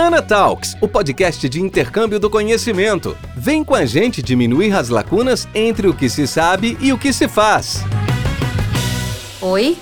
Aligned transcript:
Ana 0.00 0.22
Talks, 0.22 0.78
o 0.80 0.88
podcast 0.88 1.46
de 1.46 1.60
intercâmbio 1.60 2.18
do 2.18 2.30
conhecimento. 2.30 3.14
Vem 3.36 3.62
com 3.62 3.74
a 3.74 3.84
gente 3.84 4.22
diminuir 4.22 4.72
as 4.72 4.88
lacunas 4.88 5.46
entre 5.54 5.86
o 5.88 5.94
que 5.94 6.08
se 6.08 6.26
sabe 6.26 6.78
e 6.80 6.90
o 6.90 6.96
que 6.96 7.12
se 7.12 7.28
faz. 7.28 7.84
Oi, 9.42 9.76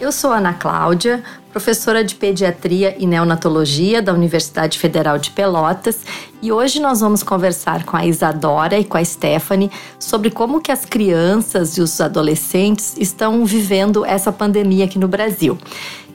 eu 0.00 0.12
sou 0.12 0.30
Ana 0.30 0.54
Cláudia, 0.54 1.24
professora 1.50 2.04
de 2.04 2.14
pediatria 2.14 2.94
e 3.00 3.04
neonatologia 3.04 4.00
da 4.00 4.12
Universidade 4.12 4.78
Federal 4.78 5.18
de 5.18 5.30
Pelotas, 5.32 5.98
e 6.40 6.52
hoje 6.52 6.80
nós 6.80 7.00
vamos 7.00 7.24
conversar 7.24 7.84
com 7.84 7.96
a 7.96 8.06
Isadora 8.06 8.78
e 8.78 8.84
com 8.84 8.96
a 8.96 9.04
Stephanie 9.04 9.72
sobre 9.98 10.30
como 10.30 10.60
que 10.60 10.70
as 10.70 10.84
crianças 10.84 11.76
e 11.76 11.80
os 11.80 12.00
adolescentes 12.00 12.96
estão 12.96 13.44
vivendo 13.44 14.04
essa 14.04 14.30
pandemia 14.30 14.84
aqui 14.84 15.00
no 15.00 15.08
Brasil. 15.08 15.58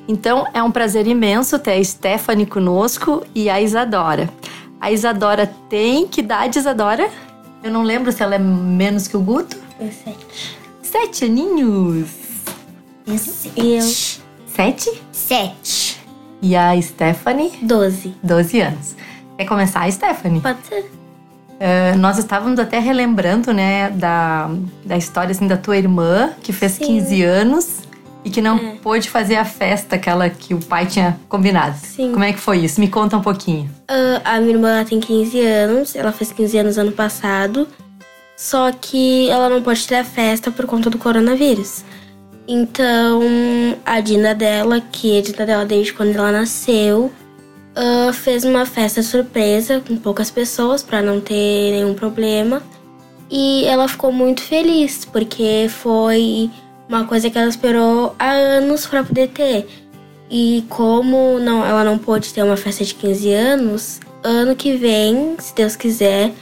Então 0.10 0.48
é 0.56 0.64
um 0.64 0.72
prazer 0.72 1.06
imenso 1.06 1.60
ter 1.60 1.74
a 1.74 1.84
Stephanie 1.84 2.48
conosco 2.48 3.24
e 3.36 3.48
a 3.48 3.62
Isadora. 3.62 4.28
A 4.82 4.92
Isadora 4.92 5.46
tem 5.70 6.08
que 6.08 6.22
idade, 6.22 6.58
Isadora? 6.58 7.12
Eu 7.64 7.70
não 7.70 7.84
lembro 7.84 8.12
se 8.12 8.24
ela 8.24 8.34
é 8.34 8.40
menos 8.40 9.08
que 9.08 9.16
o 9.16 9.22
Guto. 9.22 9.56
Eu 9.80 9.92
sete. 9.92 10.58
Sete 10.82 11.26
aninhos. 11.26 12.10
Eu. 13.56 13.82
Sete? 14.48 15.04
Sete. 15.12 16.02
E 16.42 16.56
a 16.56 16.82
Stephanie? 16.82 17.52
Doze. 17.62 18.16
Doze 18.24 18.62
anos. 18.62 18.96
Quer 19.38 19.46
começar, 19.46 19.92
Stephanie? 19.92 20.42
Pode 20.42 20.66
ser? 20.66 20.92
Uh, 21.60 21.96
nós 22.00 22.18
estávamos 22.18 22.58
até 22.58 22.80
relembrando, 22.80 23.54
né, 23.54 23.92
da, 23.92 24.50
da 24.84 24.98
história 24.98 25.32
assim, 25.32 25.46
da 25.46 25.58
tua 25.58 25.78
irmã, 25.78 26.32
que 26.42 26.52
fez 26.52 26.72
Sim. 26.72 26.86
15 26.86 27.24
anos 27.24 27.89
e 28.24 28.30
que 28.30 28.42
não 28.42 28.58
É. 28.58 28.76
pôde 28.82 29.10
fazer 29.10 29.36
a 29.36 29.46
festa, 29.46 29.96
aquela 29.96 30.30
que 30.30 30.54
o 30.54 30.60
pai 30.60 30.86
tinha 30.86 31.20
combinado. 31.30 31.78
Sim. 31.78 32.12
Como 32.12 32.24
é 32.24 32.34
que 32.34 32.40
foi 32.40 32.60
isso? 32.60 32.80
Me 32.80 32.88
conta 32.88 33.16
um 33.18 33.22
pouquinho. 33.22 33.70
Ah, 33.88 34.22
a 34.36 34.40
minha 34.40 34.54
irmã 34.54 34.84
tem 34.84 35.00
15 35.00 35.40
anos. 35.42 35.96
Ela 35.96 36.12
fez 36.12 36.32
15 36.32 36.58
anos 36.58 36.78
ano 36.78 36.92
passado. 36.92 37.68
Só 38.36 38.72
que 38.72 39.30
ela 39.30 39.50
não 39.50 39.62
pode 39.62 39.86
ter 39.88 39.96
a 39.96 40.04
festa 40.04 40.50
por 40.52 40.66
conta 40.66 40.90
do 40.90 40.98
coronavírus. 40.98 41.84
Então, 42.48 43.22
a 43.86 44.00
Dina 44.00 44.34
dela, 44.34 44.82
que 44.82 45.16
é 45.16 45.20
a 45.20 45.22
Dina 45.22 45.46
dela 45.46 45.66
desde 45.66 45.94
quando 45.94 46.16
ela 46.16 46.32
nasceu, 46.32 47.12
ah, 47.76 48.12
fez 48.12 48.44
uma 48.44 48.66
festa 48.66 49.04
surpresa 49.04 49.82
com 49.88 49.96
poucas 49.98 50.32
pessoas 50.32 50.82
pra 50.84 51.02
não 51.02 51.22
ter 51.22 51.72
nenhum 51.72 51.94
problema. 51.94 52.62
E 53.30 53.64
ela 53.66 53.88
ficou 53.88 54.12
muito 54.12 54.42
feliz, 54.42 55.06
porque 55.06 55.68
foi 55.70 56.50
uma 56.90 57.06
coisa 57.06 57.30
que 57.30 57.38
ela 57.38 57.48
esperou 57.48 58.16
há 58.18 58.32
anos 58.32 58.88
pra 58.88 59.04
poder 59.04 59.30
ter. 59.30 59.70
E 60.30 60.66
como 60.68 61.40
não, 61.40 61.66
ela 61.66 61.84
não 61.84 61.98
pôde 61.98 62.34
ter 62.34 62.44
uma 62.44 62.58
festa 62.58 62.84
de 62.84 62.96
15 62.96 63.32
anos, 63.32 64.00
ano 64.24 64.56
que 64.56 64.76
vem, 64.76 65.36
se 65.40 65.56
Deus 65.56 65.76
quiser, 65.76 66.34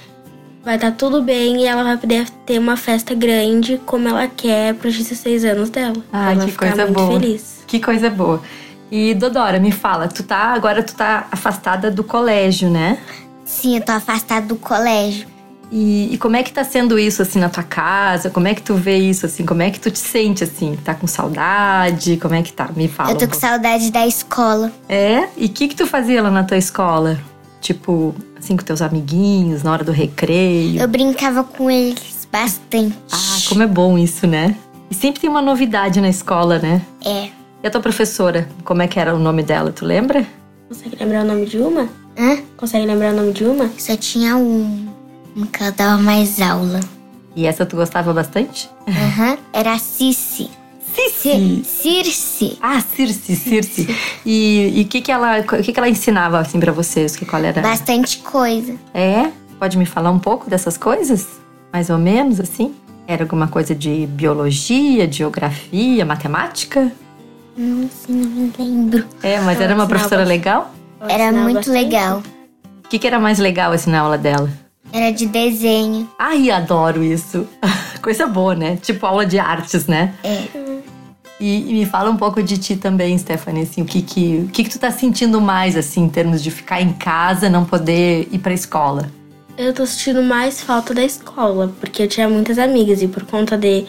vai 0.63 0.75
estar 0.75 0.91
tudo 0.91 1.21
bem 1.21 1.61
e 1.61 1.65
ela 1.65 1.83
vai 1.83 1.97
poder 1.97 2.29
ter 2.45 2.59
uma 2.59 2.75
festa 2.75 3.13
grande 3.13 3.79
como 3.85 4.07
ela 4.07 4.27
quer 4.27 4.73
pros 4.75 4.97
16 4.97 5.45
anos 5.45 5.69
dela. 5.69 5.95
Ai, 6.11 6.33
ela 6.33 6.45
que 6.45 6.51
ficar 6.51 6.67
coisa 6.69 6.85
muito 6.85 6.97
boa. 6.97 7.19
feliz. 7.19 7.63
Que 7.67 7.79
coisa 7.79 8.09
boa. 8.09 8.41
E 8.89 9.13
Dodora, 9.13 9.59
me 9.59 9.71
fala, 9.71 10.07
tu 10.07 10.23
tá 10.23 10.53
agora 10.53 10.81
tu 10.81 10.95
tá 10.95 11.27
afastada 11.31 11.91
do 11.91 12.03
colégio, 12.03 12.69
né? 12.69 12.97
Sim, 13.43 13.77
eu 13.77 13.85
tô 13.85 13.91
afastada 13.91 14.45
do 14.45 14.55
colégio. 14.55 15.27
E, 15.71 16.13
e 16.13 16.17
como 16.17 16.35
é 16.35 16.43
que 16.43 16.51
tá 16.51 16.63
sendo 16.63 16.97
isso 16.97 17.21
assim 17.21 17.39
na 17.39 17.49
tua 17.49 17.63
casa? 17.63 18.29
Como 18.29 18.47
é 18.47 18.53
que 18.55 18.61
tu 18.61 18.75
vê 18.75 18.97
isso 18.97 19.25
assim? 19.25 19.45
Como 19.45 19.61
é 19.61 19.69
que 19.69 19.79
tu 19.79 19.91
te 19.91 19.99
sente 19.99 20.43
assim? 20.43 20.77
Tá 20.83 20.93
com 20.93 21.07
saudade? 21.07 22.17
Como 22.17 22.33
é 22.33 22.41
que 22.41 22.53
tá? 22.53 22.69
Me 22.75 22.87
fala. 22.87 23.11
eu 23.11 23.17
tô 23.17 23.25
um 23.25 23.27
com 23.27 23.31
pouco. 23.33 23.45
saudade 23.45 23.91
da 23.91 24.07
escola. 24.07 24.71
É? 24.87 25.27
E 25.35 25.45
o 25.45 25.49
que 25.49 25.67
que 25.67 25.75
tu 25.75 25.85
fazia 25.85 26.21
lá 26.21 26.31
na 26.31 26.43
tua 26.43 26.57
escola? 26.57 27.19
Tipo, 27.59 28.15
assim 28.37 28.55
com 28.55 28.63
teus 28.63 28.81
amiguinhos 28.81 29.63
na 29.63 29.71
hora 29.71 29.83
do 29.83 29.91
recreio? 29.91 30.79
Eu 30.79 30.87
brincava 30.87 31.43
com 31.43 31.69
eles 31.69 32.27
bastante. 32.31 32.95
Ah, 33.11 33.37
como 33.49 33.63
é 33.63 33.67
bom 33.67 33.97
isso, 33.97 34.25
né? 34.27 34.55
E 34.89 34.95
sempre 34.95 35.19
tem 35.19 35.29
uma 35.29 35.41
novidade 35.41 35.99
na 35.99 36.07
escola, 36.09 36.59
né? 36.59 36.81
É. 37.03 37.29
E 37.61 37.67
a 37.67 37.69
tua 37.69 37.81
professora, 37.81 38.47
como 38.63 38.81
é 38.81 38.87
que 38.87 38.99
era 38.99 39.13
o 39.13 39.19
nome 39.19 39.43
dela, 39.43 39.71
tu 39.71 39.83
lembra? 39.83 40.25
Consegue 40.69 40.95
lembrar 40.99 41.23
o 41.23 41.27
nome 41.27 41.45
de 41.45 41.57
uma? 41.57 41.89
Hã? 42.17 42.37
Consegue 42.55 42.85
lembrar 42.85 43.13
o 43.13 43.15
nome 43.15 43.33
de 43.33 43.43
uma? 43.43 43.69
Só 43.77 43.95
tinha 43.95 44.35
um. 44.37 44.87
Ela 45.59 45.71
dava 45.71 46.01
mais 46.01 46.41
aula. 46.41 46.79
E 47.35 47.45
essa 47.45 47.65
tu 47.65 47.75
gostava 47.75 48.13
bastante? 48.13 48.69
Aham. 48.87 49.37
Era 49.53 49.73
a 49.73 49.79
Cici. 49.79 50.49
Cici! 50.95 51.63
Circe. 51.63 52.57
Ah, 52.61 52.81
Circe, 52.81 53.35
Circe. 53.35 53.87
E 54.25 54.79
e 54.79 54.81
o 54.81 54.85
que 54.87 55.01
que 55.01 55.11
ela, 55.11 55.39
o 55.41 55.43
que 55.61 55.71
que 55.71 55.79
ela 55.79 55.87
ensinava 55.89 56.39
assim 56.39 56.59
para 56.59 56.71
vocês? 56.71 57.15
Que 57.15 57.25
qual 57.25 57.43
era? 57.43 57.61
Bastante 57.61 58.17
coisa. 58.19 58.75
É? 58.93 59.29
Pode 59.59 59.77
me 59.77 59.85
falar 59.85 60.09
um 60.09 60.17
pouco 60.19 60.49
dessas 60.49 60.75
coisas? 60.77 61.27
Mais 61.71 61.89
ou 61.91 61.99
menos 61.99 62.39
assim? 62.39 62.73
Era 63.05 63.23
alguma 63.23 63.47
coisa 63.47 63.75
de 63.75 64.07
biologia, 64.07 65.11
geografia, 65.11 66.03
matemática? 66.03 66.91
Não 67.55 67.87
sei, 67.89 68.15
não 68.15 68.29
me 68.29 68.53
lembro. 68.57 69.05
É, 69.21 69.39
mas 69.41 69.57
Ela 69.57 69.65
era 69.65 69.75
uma 69.75 69.87
professora 69.87 70.23
legal? 70.23 70.71
Ela 70.99 71.11
Era 71.11 71.31
muito 71.31 71.55
bastante. 71.57 71.73
legal. 71.83 72.23
O 72.83 72.89
que, 72.89 72.97
que 72.97 73.05
era 73.05 73.19
mais 73.19 73.37
legal 73.37 73.71
assim 73.71 73.91
na 73.91 73.99
aula 73.99 74.17
dela? 74.17 74.49
Era 74.91 75.11
de 75.11 75.25
desenho. 75.25 76.09
Ai, 76.17 76.49
adoro 76.49 77.03
isso. 77.03 77.47
Coisa 78.01 78.25
boa, 78.27 78.55
né? 78.55 78.77
Tipo 78.81 79.05
aula 79.05 79.25
de 79.25 79.37
artes, 79.39 79.85
né? 79.87 80.13
É. 80.23 80.43
E, 81.39 81.69
e 81.69 81.73
me 81.73 81.85
fala 81.85 82.09
um 82.09 82.17
pouco 82.17 82.41
de 82.41 82.57
ti 82.57 82.75
também, 82.75 83.15
Stephanie, 83.17 83.63
assim, 83.63 83.81
o 83.81 83.85
que 83.85 84.01
que, 84.01 84.37
o 84.45 84.47
que 84.47 84.63
que 84.63 84.69
tu 84.71 84.79
tá 84.79 84.89
sentindo 84.89 85.39
mais, 85.39 85.75
assim, 85.77 86.03
em 86.05 86.09
termos 86.09 86.41
de 86.41 86.49
ficar 86.49 86.81
em 86.81 86.93
casa, 86.93 87.47
não 87.49 87.63
poder 87.63 88.27
ir 88.31 88.39
pra 88.39 88.53
escola? 88.53 89.11
Eu 89.55 89.71
tô 89.73 89.85
sentindo 89.85 90.23
mais 90.23 90.61
falta 90.61 90.93
da 90.95 91.03
escola, 91.03 91.71
porque 91.79 92.03
eu 92.03 92.07
tinha 92.07 92.27
muitas 92.27 92.57
amigas 92.57 93.01
e 93.03 93.07
por 93.07 93.23
conta 93.25 93.55
de, 93.57 93.85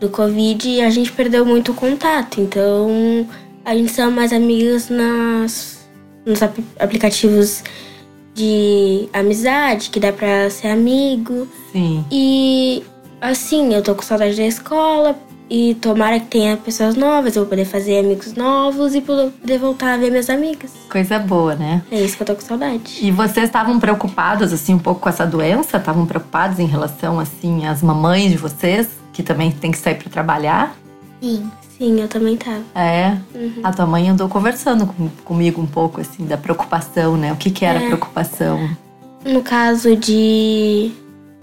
do 0.00 0.08
Covid 0.10 0.80
a 0.82 0.90
gente 0.90 1.10
perdeu 1.12 1.46
muito 1.46 1.72
o 1.72 1.74
contato. 1.74 2.40
Então 2.40 3.26
a 3.64 3.74
gente 3.74 3.92
são 3.92 4.10
mais 4.10 4.32
amigas 4.32 4.90
nas, 4.90 5.86
nos 6.26 6.42
ap- 6.42 6.58
aplicativos 6.78 7.62
de 8.34 9.08
amizade, 9.12 9.90
que 9.90 10.00
dá 10.00 10.12
pra 10.12 10.48
ser 10.50 10.68
amigo. 10.68 11.46
Sim. 11.72 12.04
E 12.10 12.82
assim, 13.20 13.72
eu 13.72 13.82
tô 13.82 13.94
com 13.94 14.02
saudade 14.02 14.36
da 14.36 14.46
escola 14.46 15.16
e 15.54 15.74
tomara 15.74 16.18
que 16.18 16.26
tenha 16.26 16.56
pessoas 16.56 16.94
novas, 16.94 17.36
eu 17.36 17.42
vou 17.42 17.50
poder 17.50 17.66
fazer 17.66 17.98
amigos 17.98 18.32
novos 18.32 18.94
e 18.94 19.02
poder 19.02 19.58
voltar 19.58 19.92
a 19.92 19.96
ver 19.98 20.10
minhas 20.10 20.30
amigas. 20.30 20.72
Coisa 20.90 21.18
boa, 21.18 21.54
né? 21.54 21.82
É 21.90 22.00
isso 22.00 22.16
que 22.16 22.22
eu 22.22 22.26
tô 22.26 22.34
com 22.34 22.40
saudade. 22.40 22.98
E 23.02 23.10
vocês 23.10 23.46
estavam 23.46 23.78
preocupados, 23.78 24.50
assim, 24.50 24.72
um 24.72 24.78
pouco 24.78 25.00
com 25.00 25.08
essa 25.10 25.26
doença? 25.26 25.76
Estavam 25.76 26.06
preocupados 26.06 26.58
em 26.58 26.66
relação, 26.66 27.20
assim, 27.20 27.66
às 27.66 27.82
mamães 27.82 28.30
de 28.30 28.38
vocês, 28.38 28.88
que 29.12 29.22
também 29.22 29.50
tem 29.50 29.70
que 29.70 29.78
sair 29.78 29.96
pra 29.96 30.08
trabalhar? 30.08 30.74
Sim. 31.20 31.50
Sim, 31.82 32.00
eu 32.00 32.06
também 32.06 32.36
tava. 32.36 32.62
É. 32.76 33.16
A 33.64 33.72
tua 33.72 33.86
mãe 33.86 34.08
andou 34.08 34.28
conversando 34.28 34.86
com- 34.86 35.08
comigo 35.24 35.60
um 35.60 35.66
pouco, 35.66 36.00
assim, 36.00 36.24
da 36.24 36.36
preocupação, 36.36 37.16
né? 37.16 37.32
O 37.32 37.36
que 37.36 37.50
que 37.50 37.64
era 37.64 37.80
É. 37.82 37.86
preocupação? 37.86 38.70
No 39.24 39.42
caso 39.42 39.96
de 39.96 40.92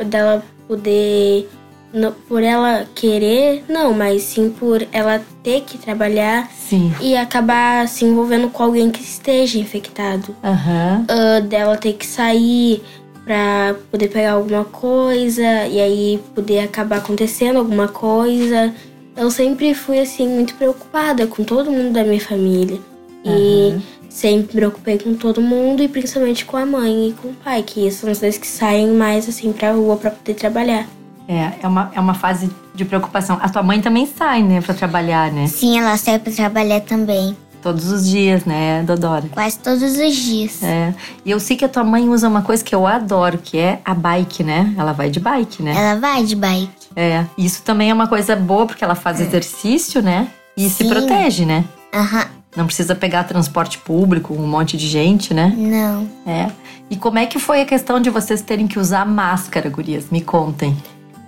dela 0.08 0.42
poder 0.66 1.50
no- 1.94 2.14
por 2.14 2.42
ela 2.42 2.86
querer, 2.96 3.66
não, 3.68 3.94
mas 3.94 4.22
sim 4.24 4.50
por 4.50 4.88
ela 4.94 5.22
ter 5.44 5.60
que 5.62 5.78
trabalhar 5.78 6.50
Sim. 6.58 6.94
e 7.02 7.18
acabar 7.18 7.86
se 7.90 8.06
envolvendo 8.06 8.48
com 8.50 8.64
alguém 8.64 8.90
que 8.92 9.02
esteja 9.02 9.60
infectado. 9.60 10.34
Aham. 10.42 11.04
Ah, 11.10 11.42
dela 11.42 11.76
ter 11.76 11.94
que 11.94 12.06
sair 12.08 12.82
pra 13.26 13.76
poder 13.92 14.08
pegar 14.08 14.32
alguma 14.34 14.64
coisa 14.64 15.44
e 15.68 15.82
aí 15.82 16.20
poder 16.34 16.60
acabar 16.60 16.98
acontecendo 17.00 17.58
alguma 17.60 17.88
coisa. 17.90 18.74
Eu 19.20 19.30
sempre 19.30 19.74
fui 19.74 20.00
assim 20.00 20.26
muito 20.30 20.56
preocupada 20.56 21.28
com 21.28 21.44
todo 21.44 21.70
mundo 21.70 21.92
da 21.92 22.06
minha 22.06 22.22
família. 22.22 22.80
E 23.26 23.72
Aham. 23.72 23.82
sempre 24.10 24.56
me 24.56 24.62
preocupei 24.62 24.98
com 24.98 25.14
todo 25.14 25.42
mundo 25.42 25.84
e 25.84 25.90
principalmente 25.90 26.46
com 26.46 26.56
a 26.56 26.66
mãe 26.66 27.10
e 27.10 27.14
com 27.14 27.28
o 27.28 27.34
pai, 27.34 27.62
que 27.62 27.92
são 27.92 28.10
os 28.10 28.22
dois 28.22 28.38
que 28.38 28.48
saem 28.48 28.88
mais 28.92 29.28
assim 29.28 29.52
pra 29.52 29.74
rua 29.74 29.98
pra 29.98 30.10
poder 30.10 30.36
trabalhar. 30.36 30.88
É, 31.28 31.52
é 31.62 31.68
uma, 31.68 31.92
é 31.94 32.00
uma 32.00 32.14
fase 32.14 32.50
de 32.74 32.86
preocupação. 32.86 33.38
A 33.42 33.50
tua 33.50 33.62
mãe 33.62 33.82
também 33.82 34.06
sai, 34.06 34.42
né, 34.42 34.62
pra 34.62 34.74
trabalhar, 34.74 35.30
né? 35.34 35.48
Sim, 35.48 35.78
ela 35.78 35.98
sai 35.98 36.18
pra 36.18 36.32
trabalhar 36.32 36.80
também. 36.80 37.36
Todos 37.62 37.92
os 37.92 38.10
dias, 38.10 38.46
né, 38.46 38.84
Dodora? 38.84 39.28
Quase 39.34 39.60
todos 39.60 39.84
os 39.84 40.16
dias. 40.16 40.64
É. 40.64 40.96
E 41.26 41.32
eu 41.32 41.42
sei 41.42 41.58
que 41.58 41.66
a 41.66 41.70
tua 41.70 41.84
mãe 41.84 42.08
usa 42.08 42.26
uma 42.26 42.42
coisa 42.42 42.64
que 42.64 42.74
eu 42.74 42.88
adoro, 42.88 43.38
que 43.38 43.58
é 43.58 43.82
a 43.84 43.94
bike, 43.94 44.46
né? 44.46 44.74
Ela 44.78 44.94
vai 44.94 45.10
de 45.10 45.20
bike, 45.20 45.62
né? 45.62 45.74
Ela 45.76 46.00
vai 46.00 46.24
de 46.24 46.38
bike. 46.38 46.79
É. 47.02 47.26
Isso 47.38 47.62
também 47.64 47.90
é 47.90 47.94
uma 47.94 48.08
coisa 48.08 48.36
boa, 48.36 48.66
porque 48.66 48.84
ela 48.84 48.96
faz 48.96 49.22
exercício, 49.22 50.02
né? 50.02 50.28
E 50.58 50.70
se 50.70 50.84
Sim. 50.84 50.90
protege, 50.90 51.46
né? 51.46 51.64
Aham. 51.94 52.26
Não 52.58 52.66
precisa 52.66 52.94
pegar 52.96 53.24
transporte 53.24 53.78
público, 53.78 54.34
um 54.34 54.46
monte 54.48 54.76
de 54.76 54.88
gente, 54.88 55.34
né? 55.34 55.54
Não. 55.56 56.10
É. 56.26 56.50
E 56.90 56.98
como 56.98 57.18
é 57.20 57.26
que 57.26 57.40
foi 57.40 57.62
a 57.62 57.66
questão 57.66 58.02
de 58.02 58.10
vocês 58.10 58.42
terem 58.42 58.68
que 58.68 58.78
usar 58.80 59.06
máscara, 59.06 59.70
gurias? 59.70 60.08
Me 60.12 60.20
contem. 60.20 60.76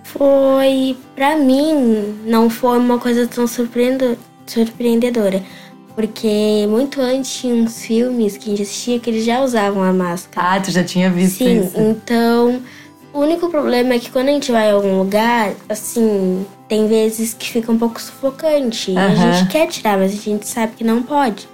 Foi, 0.04 0.96
pra 1.16 1.36
mim, 1.36 2.16
não 2.26 2.50
foi 2.50 2.78
uma 2.78 2.98
coisa 2.98 3.26
tão 3.26 3.46
surpreendo- 3.46 4.18
surpreendedora. 4.46 5.42
Porque 5.94 6.66
muito 6.68 7.00
antes 7.00 7.30
tinha 7.34 7.54
uns 7.54 7.82
filmes 7.82 8.36
que 8.36 8.46
a 8.46 8.50
gente 8.50 8.62
assistia 8.62 8.98
que 8.98 9.08
eles 9.10 9.24
já 9.24 9.40
usavam 9.42 9.82
a 9.82 9.92
máscara. 9.92 10.54
Ah, 10.56 10.60
tu 10.60 10.70
já 10.70 10.82
tinha 10.82 11.08
visto 11.10 11.38
Sim, 11.38 11.60
isso? 11.60 11.78
então 11.78 12.60
único 13.22 13.48
problema 13.48 13.94
é 13.94 13.98
que 13.98 14.10
quando 14.10 14.28
a 14.28 14.32
gente 14.32 14.50
vai 14.50 14.70
a 14.70 14.74
algum 14.74 14.98
lugar, 14.98 15.52
assim, 15.68 16.46
tem 16.68 16.86
vezes 16.86 17.34
que 17.34 17.50
fica 17.50 17.70
um 17.70 17.78
pouco 17.78 18.00
sufocante. 18.00 18.92
E 18.92 18.98
A 18.98 19.14
gente 19.14 19.50
quer 19.50 19.66
tirar, 19.68 19.98
mas 19.98 20.12
a 20.12 20.16
gente 20.16 20.46
sabe 20.46 20.74
que 20.76 20.84
não 20.84 21.02
pode. 21.02 21.48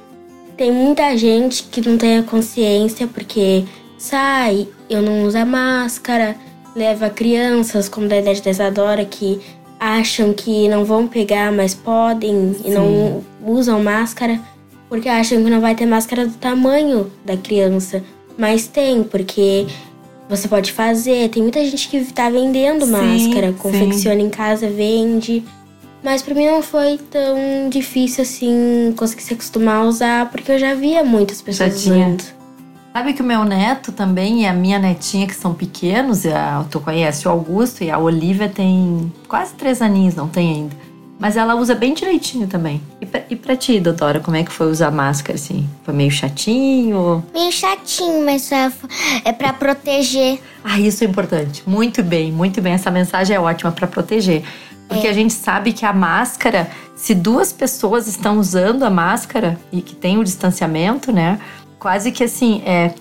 Tem 0.56 0.73
muita 0.73 1.17
gente 1.17 1.65
que 1.65 1.87
não 1.87 1.97
tem 1.97 2.19
a 2.19 2.23
consciência 2.23 3.06
porque 3.06 3.65
sai, 3.97 4.69
eu 4.91 5.03
não 5.03 5.25
uso 5.25 5.38
a 5.38 5.44
máscara, 5.44 6.37
leva 6.75 7.11
crianças, 7.11 7.88
como 7.88 8.09
da 8.09 8.19
idade 8.19 8.43
da 8.43 8.50
Isadora, 8.50 9.05
que 9.05 9.41
acham 9.79 10.32
que 10.32 10.69
não 10.69 10.85
vão 10.85 11.06
pegar, 11.06 11.53
mas 11.53 11.75
podem 11.75 12.56
e 12.64 12.71
não 12.71 13.23
usam 13.44 13.82
máscara 13.82 14.41
porque 14.88 15.09
acham 15.09 15.44
que 15.44 15.50
não 15.50 15.61
vai 15.61 15.75
ter 15.75 15.87
máscara 15.87 16.26
do 16.26 16.35
tamanho 16.35 17.12
da 17.25 17.37
criança. 17.37 18.03
Mas 18.37 18.67
tem, 18.67 19.03
porque 19.03 19.67
você 20.29 20.47
pode 20.47 20.73
fazer. 20.73 21.29
Tem 21.31 21.43
muita 21.43 21.65
gente 21.65 21.89
que 21.89 22.05
tá 22.13 22.29
vendendo 22.29 22.85
Sim, 22.85 22.93
máscara, 22.93 23.49
sim. 23.49 23.59
confecciona 23.59 24.21
em 24.21 24.31
casa, 24.31 24.69
vende. 24.69 25.43
Mas 26.03 26.23
pra 26.23 26.35
mim 26.35 26.47
não 26.47 26.63
foi 26.63 26.99
tão 27.11 27.69
difícil 27.69 28.23
assim 28.23 28.95
conseguir 28.97 29.23
se 29.23 29.35
acostumar 29.35 29.83
a 29.83 29.85
usar, 29.85 30.31
porque 30.31 30.53
eu 30.53 30.59
já 30.59 30.75
via 30.75 31.03
muitas 31.03 31.43
pessoas 31.43 31.77
usando. 31.77 32.23
Sabe 32.93 33.13
que 33.13 33.23
o 33.23 33.25
meu 33.25 33.45
neto 33.45 33.93
também 33.93 34.43
e 34.43 34.47
a 34.47 34.53
minha 34.53 34.79
netinha, 34.79 35.27
que 35.27 35.35
são 35.35 35.55
pequenos, 35.55 36.25
a, 36.27 36.65
tu 36.71 36.81
conhece 36.81 37.29
o 37.29 37.31
Augusto 37.31 37.85
e 37.85 37.91
a 37.91 37.99
Olivia 37.99 38.49
tem 38.49 39.13
quase 39.29 39.55
três 39.55 39.83
aninhos, 39.83 40.15
não 40.15 40.29
tem 40.29 40.53
ainda. 40.53 40.77
Mas 41.19 41.37
ela 41.37 41.56
usa 41.56 41.75
bem 41.75 41.94
direitinho 41.94 42.47
também. 42.47 42.81
E 43.00 43.06
pra, 43.06 43.23
e 43.29 43.35
pra 43.35 43.56
ti, 43.56 43.81
doutora, 43.81 44.20
como 44.20 44.37
é 44.37 44.44
que 44.44 44.53
foi 44.53 44.70
usar 44.70 44.91
máscara, 44.93 45.37
assim? 45.37 45.69
Foi 45.82 45.93
meio 45.93 46.11
chatinho? 46.11 47.25
Meio 47.35 47.50
chatinho, 47.50 48.25
mas 48.25 48.53
é, 48.53 48.70
é 49.25 49.32
pra 49.32 49.53
proteger. 49.53 50.41
Ah, 50.62 50.79
isso 50.79 51.03
é 51.03 51.06
importante. 51.09 51.65
Muito 51.67 52.05
bem, 52.05 52.31
muito 52.31 52.62
bem. 52.62 52.75
Essa 52.75 52.91
mensagem 52.91 53.35
é 53.35 53.41
ótima 53.41 53.73
para 53.73 53.88
proteger. 53.88 54.44
Porque 54.88 55.09
a 55.09 55.12
gente 55.12 55.35
sabe 55.35 55.73
que 55.73 55.85
a 55.85 55.93
máscara, 55.93 56.70
se 56.97 57.15
duas 57.15 57.53
pessoas 57.53 58.06
estão 58.06 58.38
usando 58.38 58.85
a 58.85 58.91
máscara 58.91 59.59
e 59.71 59.82
que 59.82 59.94
tem 59.94 60.19
o 60.19 60.25
distanciamento, 60.25 61.12
né? 61.12 61.38
Quase 61.79 62.11
que 62.11 62.25
assim, 62.25 62.62
é 62.64 62.94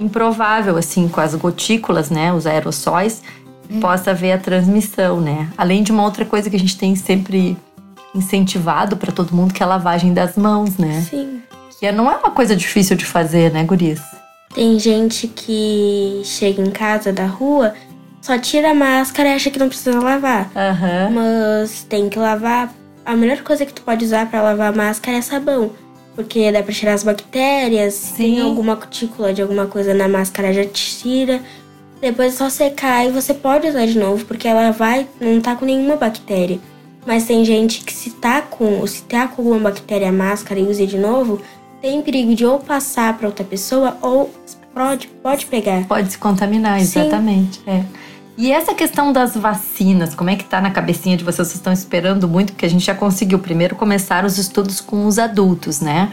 improvável, 0.00 0.76
assim, 0.76 1.06
com 1.08 1.20
as 1.20 1.34
gotículas, 1.34 2.08
né? 2.08 2.32
Os 2.32 2.46
aerossóis, 2.46 3.22
possa 3.80 4.10
haver 4.10 4.32
a 4.32 4.38
transmissão, 4.38 5.20
né? 5.20 5.48
Além 5.56 5.82
de 5.82 5.92
uma 5.92 6.04
outra 6.04 6.24
coisa 6.24 6.48
que 6.50 6.56
a 6.56 6.58
gente 6.58 6.76
tem 6.76 6.94
sempre 6.96 7.56
incentivado 8.14 8.96
para 8.96 9.12
todo 9.12 9.34
mundo, 9.34 9.52
que 9.52 9.62
é 9.62 9.66
a 9.66 9.68
lavagem 9.68 10.14
das 10.14 10.36
mãos, 10.36 10.76
né? 10.76 11.04
Sim. 11.08 11.42
Que 11.80 11.90
não 11.92 12.10
é 12.10 12.16
uma 12.16 12.30
coisa 12.30 12.54
difícil 12.54 12.96
de 12.96 13.04
fazer, 13.04 13.52
né, 13.52 13.64
guris? 13.64 14.00
Tem 14.54 14.78
gente 14.78 15.26
que 15.26 16.22
chega 16.24 16.62
em 16.62 16.70
casa 16.70 17.12
da 17.12 17.26
rua, 17.26 17.74
só 18.22 18.38
tira 18.38 18.70
a 18.70 18.74
máscara 18.74 19.28
e 19.28 19.32
acha 19.34 19.50
que 19.50 19.58
não 19.58 19.68
precisa 19.68 20.00
lavar. 20.00 20.50
Aham. 20.56 21.10
Mas 21.12 21.82
tem 21.82 22.08
que 22.08 22.18
lavar. 22.18 22.72
A 23.04 23.16
melhor 23.16 23.42
coisa 23.42 23.66
que 23.66 23.72
tu 23.72 23.82
pode 23.82 24.04
usar 24.04 24.30
pra 24.30 24.40
lavar 24.40 24.72
a 24.72 24.76
máscara 24.76 25.18
é 25.18 25.20
sabão. 25.20 25.72
Porque 26.14 26.50
dá 26.52 26.62
pra 26.62 26.72
tirar 26.72 26.94
as 26.94 27.02
bactérias. 27.02 27.94
Se 27.94 28.14
tem 28.14 28.36
Sim. 28.36 28.40
alguma 28.40 28.76
cutícula 28.76 29.34
de 29.34 29.42
alguma 29.42 29.66
coisa 29.66 29.92
na 29.92 30.08
máscara, 30.08 30.54
já 30.54 30.64
tira. 30.64 31.42
Depois 32.04 32.34
é 32.34 32.36
só 32.36 32.50
secar 32.50 33.06
e 33.06 33.10
você 33.10 33.32
pode 33.32 33.66
usar 33.66 33.86
de 33.86 33.98
novo, 33.98 34.26
porque 34.26 34.46
ela 34.46 34.70
vai. 34.70 35.08
não 35.18 35.40
tá 35.40 35.56
com 35.56 35.64
nenhuma 35.64 35.96
bactéria. 35.96 36.60
Mas 37.06 37.24
tem 37.24 37.42
gente 37.46 37.82
que 37.82 37.94
se 37.94 38.10
tá 38.10 38.42
com. 38.42 38.86
se 38.86 39.04
tá 39.04 39.26
com 39.26 39.40
alguma 39.40 39.70
bactéria 39.70 40.12
máscara 40.12 40.60
e 40.60 40.64
usa 40.64 40.86
de 40.86 40.98
novo, 40.98 41.40
tem 41.80 42.02
perigo 42.02 42.34
de 42.34 42.44
ou 42.44 42.58
passar 42.58 43.16
pra 43.16 43.26
outra 43.26 43.42
pessoa 43.42 43.96
ou 44.02 44.30
pode, 44.74 45.08
pode 45.22 45.46
pegar. 45.46 45.86
Pode 45.86 46.12
se 46.12 46.18
contaminar, 46.18 46.78
exatamente. 46.78 47.62
É. 47.66 47.82
E 48.36 48.52
essa 48.52 48.74
questão 48.74 49.10
das 49.10 49.34
vacinas, 49.34 50.14
como 50.14 50.28
é 50.28 50.36
que 50.36 50.44
tá 50.44 50.60
na 50.60 50.70
cabecinha 50.70 51.16
de 51.16 51.24
vocês? 51.24 51.48
Vocês 51.48 51.54
estão 51.54 51.72
esperando 51.72 52.28
muito, 52.28 52.52
porque 52.52 52.66
a 52.66 52.70
gente 52.70 52.84
já 52.84 52.94
conseguiu 52.94 53.38
primeiro 53.38 53.76
começar 53.76 54.26
os 54.26 54.36
estudos 54.36 54.78
com 54.78 55.06
os 55.06 55.18
adultos, 55.18 55.80
né? 55.80 56.10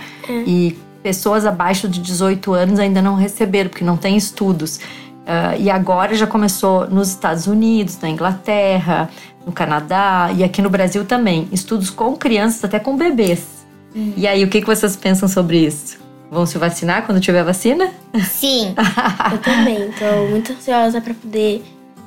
E 0.48 0.78
pessoas 1.04 1.46
abaixo 1.46 1.90
de 1.90 2.00
18 2.00 2.54
anos 2.54 2.80
ainda 2.80 3.02
não 3.02 3.16
receberam, 3.16 3.70
porque 3.70 3.84
não 3.84 3.98
tem 3.98 4.16
estudos. 4.16 4.80
Ah, 5.26 5.56
e 5.58 5.70
agora 5.70 6.16
já 6.16 6.28
começou 6.28 6.88
nos 6.90 7.10
Estados 7.10 7.48
Unidos, 7.48 8.00
na 8.02 8.10
Inglaterra, 8.10 9.10
no 9.46 9.52
Canadá 9.52 10.32
e 10.36 10.44
aqui 10.44 10.62
no 10.62 10.70
Brasil 10.70 11.06
também. 11.06 11.48
Estudos 11.52 11.90
com 11.90 12.16
crianças, 12.16 12.64
até 12.64 12.80
com 12.80 12.98
bebês. 12.98 13.62
E 14.16 14.26
aí, 14.26 14.44
o 14.44 14.48
que, 14.48 14.62
que 14.62 14.68
vocês 14.68 14.96
pensam 14.96 15.28
sobre 15.28 15.66
isso? 15.66 16.00
Vão 16.32 16.46
se 16.46 16.58
vacinar 16.58 17.06
quando 17.06 17.20
tiver 17.20 17.44
vacina? 17.44 17.92
Sim. 18.24 18.74
Eu 19.32 19.38
também, 19.40 19.92
tô 19.92 20.28
muito 20.30 20.54
ansiosa 20.54 21.02
pra 21.02 21.14
poder 21.14 21.62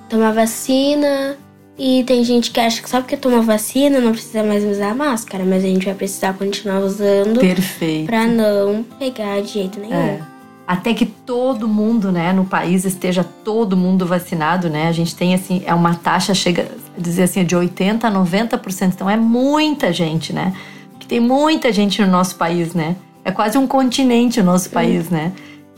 tomar 0.09 0.33
vacina. 0.33 1.37
E 1.77 2.05
tem 2.05 2.25
gente 2.25 2.51
que 2.51 2.61
acha 2.61 2.81
que 2.81 2.89
só 2.89 3.01
porque 3.01 3.17
toma 3.17 3.43
vacina 3.43 4.01
não 4.01 4.13
precisa 4.13 4.43
mais 4.45 4.65
usar 4.65 4.95
máscara, 4.95 5.45
mas 5.45 5.65
a 5.65 5.67
gente 5.67 5.85
vai 5.85 5.95
precisar 5.95 6.33
continuar 6.35 6.79
usando 6.81 7.41
Perfeito. 7.41 8.07
pra 8.07 8.27
não 8.27 8.85
pegar 8.99 9.43
de 9.43 9.49
jeito 9.49 9.81
nenhum. 9.81 9.93
É. 9.93 10.23
Até 10.67 10.95
que 10.95 11.13
todo 11.27 11.67
mundo, 11.67 12.13
né, 12.13 12.33
no 12.33 12.45
país 12.45 12.85
esteja 12.85 13.25
todo 13.25 13.77
mundo 13.77 14.07
vacinado, 14.07 14.69
né? 14.69 14.89
A 14.89 14.93
gente 14.93 15.15
tem 15.17 15.35
assim, 15.35 15.63
é 15.65 15.75
uma 15.75 15.95
taxa 15.95 16.35
chega 16.35 16.71
a 16.97 17.01
dizer 17.01 17.25
assim 17.25 17.45
de 17.45 17.57
80 17.57 18.07
a 18.07 18.11
90%, 18.13 18.93
então 18.95 19.09
é 19.09 19.17
muita 19.17 19.93
gente, 19.93 20.33
né? 20.33 20.53
Porque 20.91 21.07
tem 21.07 21.21
muita 21.21 21.73
gente 21.73 22.01
no 22.03 22.09
nosso 22.09 22.37
país, 22.37 22.75
né? 22.75 22.97
É 23.25 23.31
quase 23.31 23.57
um 23.57 23.67
continente 23.67 24.41
o 24.41 24.45
nosso 24.45 24.69
país, 24.71 25.09
né? 25.09 25.33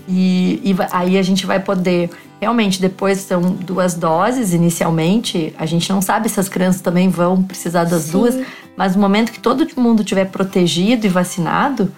E, 0.08 0.60
e 0.64 0.76
aí 0.92 1.16
a 1.18 1.22
gente 1.22 1.46
vai 1.46 1.60
poder 1.60 2.10
realmente 2.40 2.80
depois 2.80 3.18
são 3.20 3.40
duas 3.40 3.94
doses 3.94 4.52
inicialmente, 4.52 5.54
a 5.58 5.66
gente 5.66 5.88
não 5.90 6.02
sabe 6.02 6.28
se 6.28 6.38
as 6.38 6.48
crianças 6.48 6.80
também 6.80 7.08
vão 7.08 7.42
precisar 7.42 7.84
das 7.84 8.02
Sim. 8.02 8.12
duas, 8.12 8.38
mas 8.76 8.94
no 8.94 9.00
momento 9.00 9.32
que 9.32 9.40
todo 9.40 9.66
mundo 9.76 10.04
tiver 10.04 10.26
protegido 10.26 11.06
e 11.06 11.08
vacinado, 11.08 11.90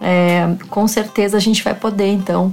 é, 0.00 0.48
com 0.68 0.86
certeza 0.88 1.36
a 1.36 1.40
gente 1.40 1.62
vai 1.62 1.74
poder, 1.74 2.08
então, 2.08 2.52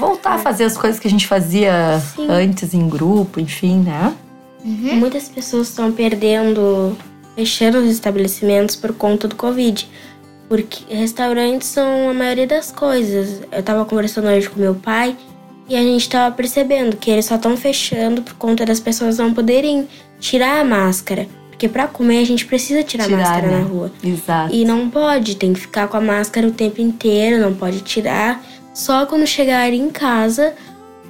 voltar 0.00 0.34
a 0.34 0.38
fazer 0.38 0.64
as 0.64 0.76
coisas 0.76 0.98
que 0.98 1.06
a 1.06 1.10
gente 1.10 1.26
fazia 1.26 2.00
Sim. 2.16 2.26
antes 2.28 2.74
em 2.74 2.88
grupo, 2.88 3.38
enfim, 3.38 3.80
né? 3.80 4.14
Muitas 4.64 5.28
pessoas 5.28 5.68
estão 5.68 5.90
perdendo, 5.92 6.96
fechando 7.34 7.78
os 7.78 7.90
estabelecimentos 7.90 8.76
por 8.76 8.92
conta 8.92 9.28
do 9.28 9.34
Covid. 9.34 9.88
Porque 10.48 10.92
restaurantes 10.94 11.68
são 11.68 12.10
a 12.10 12.14
maioria 12.14 12.46
das 12.46 12.72
coisas. 12.72 13.40
Eu 13.52 13.62
tava 13.62 13.84
conversando 13.84 14.28
hoje 14.28 14.50
com 14.50 14.58
meu 14.58 14.74
pai 14.74 15.16
e 15.68 15.76
a 15.76 15.80
gente 15.80 16.08
tava 16.08 16.34
percebendo 16.34 16.96
que 16.96 17.10
eles 17.10 17.26
só 17.26 17.36
estão 17.36 17.56
fechando 17.56 18.22
por 18.22 18.34
conta 18.34 18.66
das 18.66 18.80
pessoas 18.80 19.18
não 19.18 19.32
poderem 19.32 19.88
tirar 20.18 20.60
a 20.60 20.64
máscara. 20.64 21.28
Porque 21.48 21.68
pra 21.68 21.86
comer 21.86 22.18
a 22.18 22.24
gente 22.24 22.44
precisa 22.46 22.82
tirar, 22.82 23.04
a 23.04 23.08
máscara 23.08 23.46
né? 23.46 23.58
na 23.58 23.64
rua. 23.64 23.92
Exato. 24.02 24.52
E 24.52 24.64
não 24.64 24.90
pode, 24.90 25.36
tem 25.36 25.52
que 25.52 25.60
ficar 25.60 25.86
com 25.88 25.96
a 25.96 26.00
máscara 26.00 26.46
o 26.48 26.50
tempo 26.50 26.80
inteiro, 26.80 27.38
não 27.38 27.54
pode 27.54 27.80
tirar. 27.82 28.42
Só 28.72 29.04
quando 29.06 29.26
chegar 29.26 29.72
em 29.72 29.90
casa, 29.90 30.54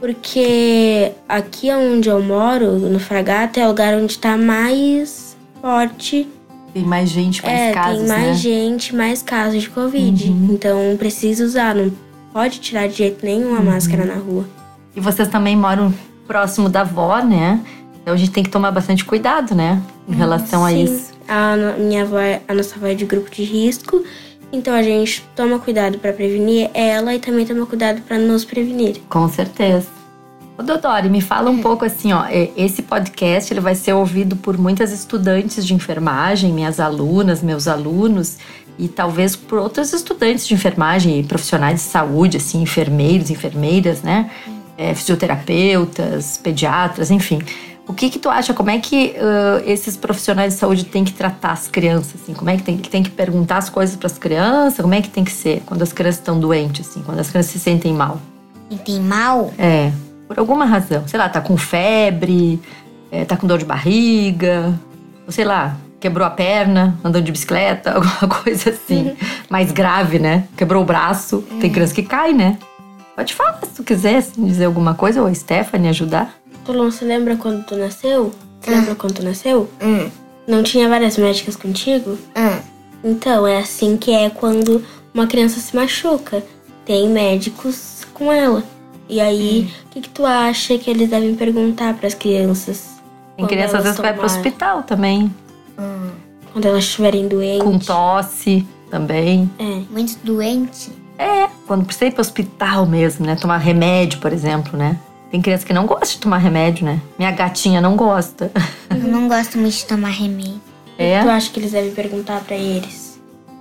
porque 0.00 1.12
aqui 1.28 1.70
onde 1.70 2.08
eu 2.08 2.22
moro, 2.22 2.78
no 2.78 2.98
Fragata, 2.98 3.60
é 3.60 3.64
o 3.64 3.68
lugar 3.68 3.94
onde 3.94 4.18
tá 4.18 4.36
mais 4.36 5.36
forte. 5.60 6.26
Tem 6.72 6.82
mais 6.84 7.10
gente, 7.10 7.44
mais 7.44 7.58
é, 7.60 7.72
casos, 7.72 7.98
tem 7.98 8.08
mais 8.08 8.26
né? 8.28 8.34
gente, 8.34 8.94
mais 8.96 9.22
casos 9.22 9.62
de 9.62 9.68
Covid. 9.70 10.28
Uhum. 10.30 10.48
Então 10.52 10.96
precisa 10.98 11.44
usar, 11.44 11.74
não 11.74 11.92
pode 12.32 12.60
tirar 12.60 12.88
de 12.88 12.94
jeito 12.94 13.24
nenhum 13.26 13.54
a 13.54 13.58
Uhum. 13.58 13.64
máscara 13.66 14.04
na 14.04 14.14
rua. 14.14 14.44
E 14.94 15.00
vocês 15.00 15.28
também 15.28 15.56
moram 15.56 15.92
próximo 16.26 16.68
da 16.68 16.80
avó, 16.82 17.18
né? 17.22 17.60
Então 18.00 18.14
a 18.14 18.16
gente 18.16 18.30
tem 18.30 18.42
que 18.42 18.50
tomar 18.50 18.70
bastante 18.70 19.04
cuidado, 19.04 19.54
né? 19.54 19.82
Em 20.08 20.14
relação 20.14 20.64
a 20.64 20.70
Sim. 20.70 20.84
isso. 20.84 21.10
A 21.28 21.56
minha 21.78 22.02
avó, 22.02 22.18
é- 22.18 22.40
a 22.48 22.54
nossa 22.54 22.74
avó 22.76 22.86
é 22.86 22.94
de 22.94 23.04
grupo 23.04 23.30
de 23.30 23.42
risco, 23.44 24.02
então 24.52 24.74
a 24.74 24.82
gente 24.82 25.22
toma 25.34 25.58
cuidado 25.58 25.98
pra 25.98 26.12
prevenir 26.12 26.70
ela 26.74 27.14
e 27.14 27.18
também 27.18 27.46
toma 27.46 27.66
cuidado 27.66 28.02
pra 28.02 28.18
nos 28.18 28.44
prevenir. 28.44 29.00
Com 29.08 29.28
certeza. 29.28 29.86
Ô, 30.58 30.62
Dodori, 30.62 31.08
me 31.08 31.22
fala 31.22 31.50
um 31.50 31.62
pouco 31.62 31.86
assim, 31.86 32.12
ó. 32.12 32.24
Esse 32.56 32.82
podcast 32.82 33.50
ele 33.52 33.60
vai 33.60 33.74
ser 33.74 33.94
ouvido 33.94 34.36
por 34.36 34.58
muitas 34.58 34.92
estudantes 34.92 35.64
de 35.64 35.72
enfermagem, 35.72 36.52
minhas 36.52 36.78
alunas, 36.78 37.42
meus 37.42 37.66
alunos, 37.66 38.36
e 38.78 38.86
talvez 38.86 39.34
por 39.34 39.58
outros 39.58 39.92
estudantes 39.92 40.46
de 40.46 40.52
enfermagem 40.52 41.20
e 41.20 41.22
profissionais 41.22 41.76
de 41.76 41.86
saúde, 41.86 42.36
assim, 42.36 42.60
enfermeiros, 42.60 43.30
enfermeiras, 43.30 44.02
né? 44.02 44.30
É, 44.76 44.94
fisioterapeutas, 44.94 46.38
pediatras, 46.38 47.10
enfim. 47.10 47.40
O 47.90 47.92
que 47.92 48.08
que 48.08 48.20
tu 48.20 48.30
acha? 48.30 48.54
Como 48.54 48.70
é 48.70 48.78
que 48.78 49.16
ãh, 49.20 49.64
esses 49.66 49.96
profissionais 49.96 50.54
de 50.54 50.60
saúde 50.60 50.84
têm 50.84 51.02
que 51.02 51.12
tratar 51.12 51.50
as 51.50 51.66
crianças? 51.66 52.22
Assim? 52.22 52.32
Como 52.32 52.48
é 52.48 52.56
que 52.56 52.62
tem, 52.62 52.78
tem 52.78 53.02
que 53.02 53.10
perguntar 53.10 53.56
as 53.56 53.68
coisas 53.68 53.96
para 53.96 54.06
as 54.06 54.16
crianças? 54.16 54.80
Como 54.80 54.94
é 54.94 55.02
que 55.02 55.08
tem 55.08 55.24
que 55.24 55.32
ser 55.32 55.64
quando 55.66 55.82
as 55.82 55.92
crianças 55.92 56.20
estão 56.20 56.38
doentes, 56.38 56.88
assim? 56.88 57.02
Quando 57.02 57.18
as 57.18 57.28
crianças 57.28 57.50
se 57.50 57.58
sentem 57.58 57.92
mal? 57.92 58.20
Quem 58.68 58.78
tem 58.78 59.00
mal, 59.00 59.52
É, 59.58 59.90
por 60.28 60.38
alguma 60.38 60.64
razão. 60.64 61.02
Sei 61.08 61.18
lá, 61.18 61.28
tá 61.28 61.40
com 61.40 61.56
febre, 61.56 62.62
é, 63.10 63.24
tá 63.24 63.36
com 63.36 63.44
dor 63.44 63.58
de 63.58 63.64
barriga, 63.64 64.72
ou 65.26 65.32
sei 65.32 65.44
lá, 65.44 65.76
quebrou 65.98 66.24
a 66.24 66.30
perna, 66.30 66.96
andando 67.02 67.24
de 67.24 67.32
bicicleta, 67.32 67.90
alguma 67.98 68.28
coisa 68.28 68.70
assim. 68.70 69.16
Mais 69.48 69.72
grave, 69.72 70.20
né? 70.20 70.44
Quebrou 70.56 70.84
o 70.84 70.86
braço. 70.86 71.44
Tem 71.60 71.68
criança 71.68 71.92
que 71.92 72.04
cai, 72.04 72.32
né? 72.32 72.56
Pode 73.16 73.34
falar 73.34 73.58
se 73.64 73.74
tu 73.74 73.82
quiser 73.82 74.18
assim, 74.18 74.46
dizer 74.46 74.66
alguma 74.66 74.94
coisa 74.94 75.20
ou 75.20 75.26
a 75.26 75.34
Stephanie 75.34 75.88
ajudar. 75.88 76.39
Tolon, 76.72 76.90
você 76.90 77.04
lembra 77.04 77.36
quando 77.36 77.64
tu 77.64 77.74
nasceu? 77.76 78.32
Você 78.60 78.70
lembra 78.70 78.94
quando 78.94 79.14
tu 79.14 79.24
nasceu? 79.24 79.68
Hum, 79.82 80.08
Não 80.46 80.62
tinha 80.62 80.88
várias 80.88 81.16
médicas 81.18 81.56
contigo? 81.56 82.16
hum. 82.36 82.60
Então, 83.02 83.46
é 83.46 83.58
assim 83.58 83.96
que 83.96 84.12
é 84.12 84.28
quando 84.30 84.84
uma 85.14 85.26
criança 85.26 85.58
se 85.58 85.74
machuca. 85.74 86.44
Tem 86.84 87.08
médicos 87.08 88.02
com 88.12 88.30
ela. 88.32 88.62
E 89.08 89.20
aí, 89.20 89.72
o 89.86 89.88
que, 89.88 90.00
que 90.02 90.08
tu 90.10 90.24
acha 90.24 90.76
que 90.78 90.90
eles 90.90 91.08
devem 91.08 91.34
perguntar 91.34 91.94
para 91.94 92.06
as 92.06 92.14
crianças? 92.14 92.90
Tem 93.36 93.46
criança 93.46 93.78
às 93.78 93.84
vezes 93.84 93.98
vai 93.98 94.12
pro 94.12 94.22
tomar- 94.22 94.36
hospital 94.36 94.82
também, 94.82 95.34
Quando 96.52 96.66
elas 96.66 96.84
estiverem 96.84 97.26
doentes. 97.26 97.62
com 97.62 97.78
tosse 97.78 98.66
também. 98.90 99.50
É. 99.58 99.82
Muito 99.90 100.18
doente. 100.22 100.92
É, 101.18 101.48
quando 101.66 101.84
precisa 101.86 102.06
ir 102.06 102.12
pro 102.12 102.20
hospital 102.20 102.86
mesmo, 102.86 103.24
né? 103.24 103.34
Tomar 103.36 103.58
remédio, 103.58 104.20
por 104.20 104.32
exemplo, 104.32 104.76
né? 104.78 104.98
Tem 105.30 105.40
criança 105.40 105.64
que 105.64 105.72
não 105.72 105.86
gosta 105.86 106.06
de 106.06 106.18
tomar 106.18 106.38
remédio, 106.38 106.84
né? 106.84 107.00
Minha 107.18 107.30
gatinha 107.30 107.80
não 107.80 107.96
gosta. 107.96 108.50
Eu 108.90 109.08
não 109.08 109.28
gosto 109.28 109.58
muito 109.58 109.74
de 109.76 109.84
tomar 109.86 110.08
remédio. 110.08 110.60
É? 110.98 111.22
Tu 111.22 111.28
acha 111.30 111.50
que 111.50 111.60
eles 111.60 111.72
devem 111.72 111.92
perguntar 111.92 112.40
para 112.40 112.56
eles? 112.56 113.20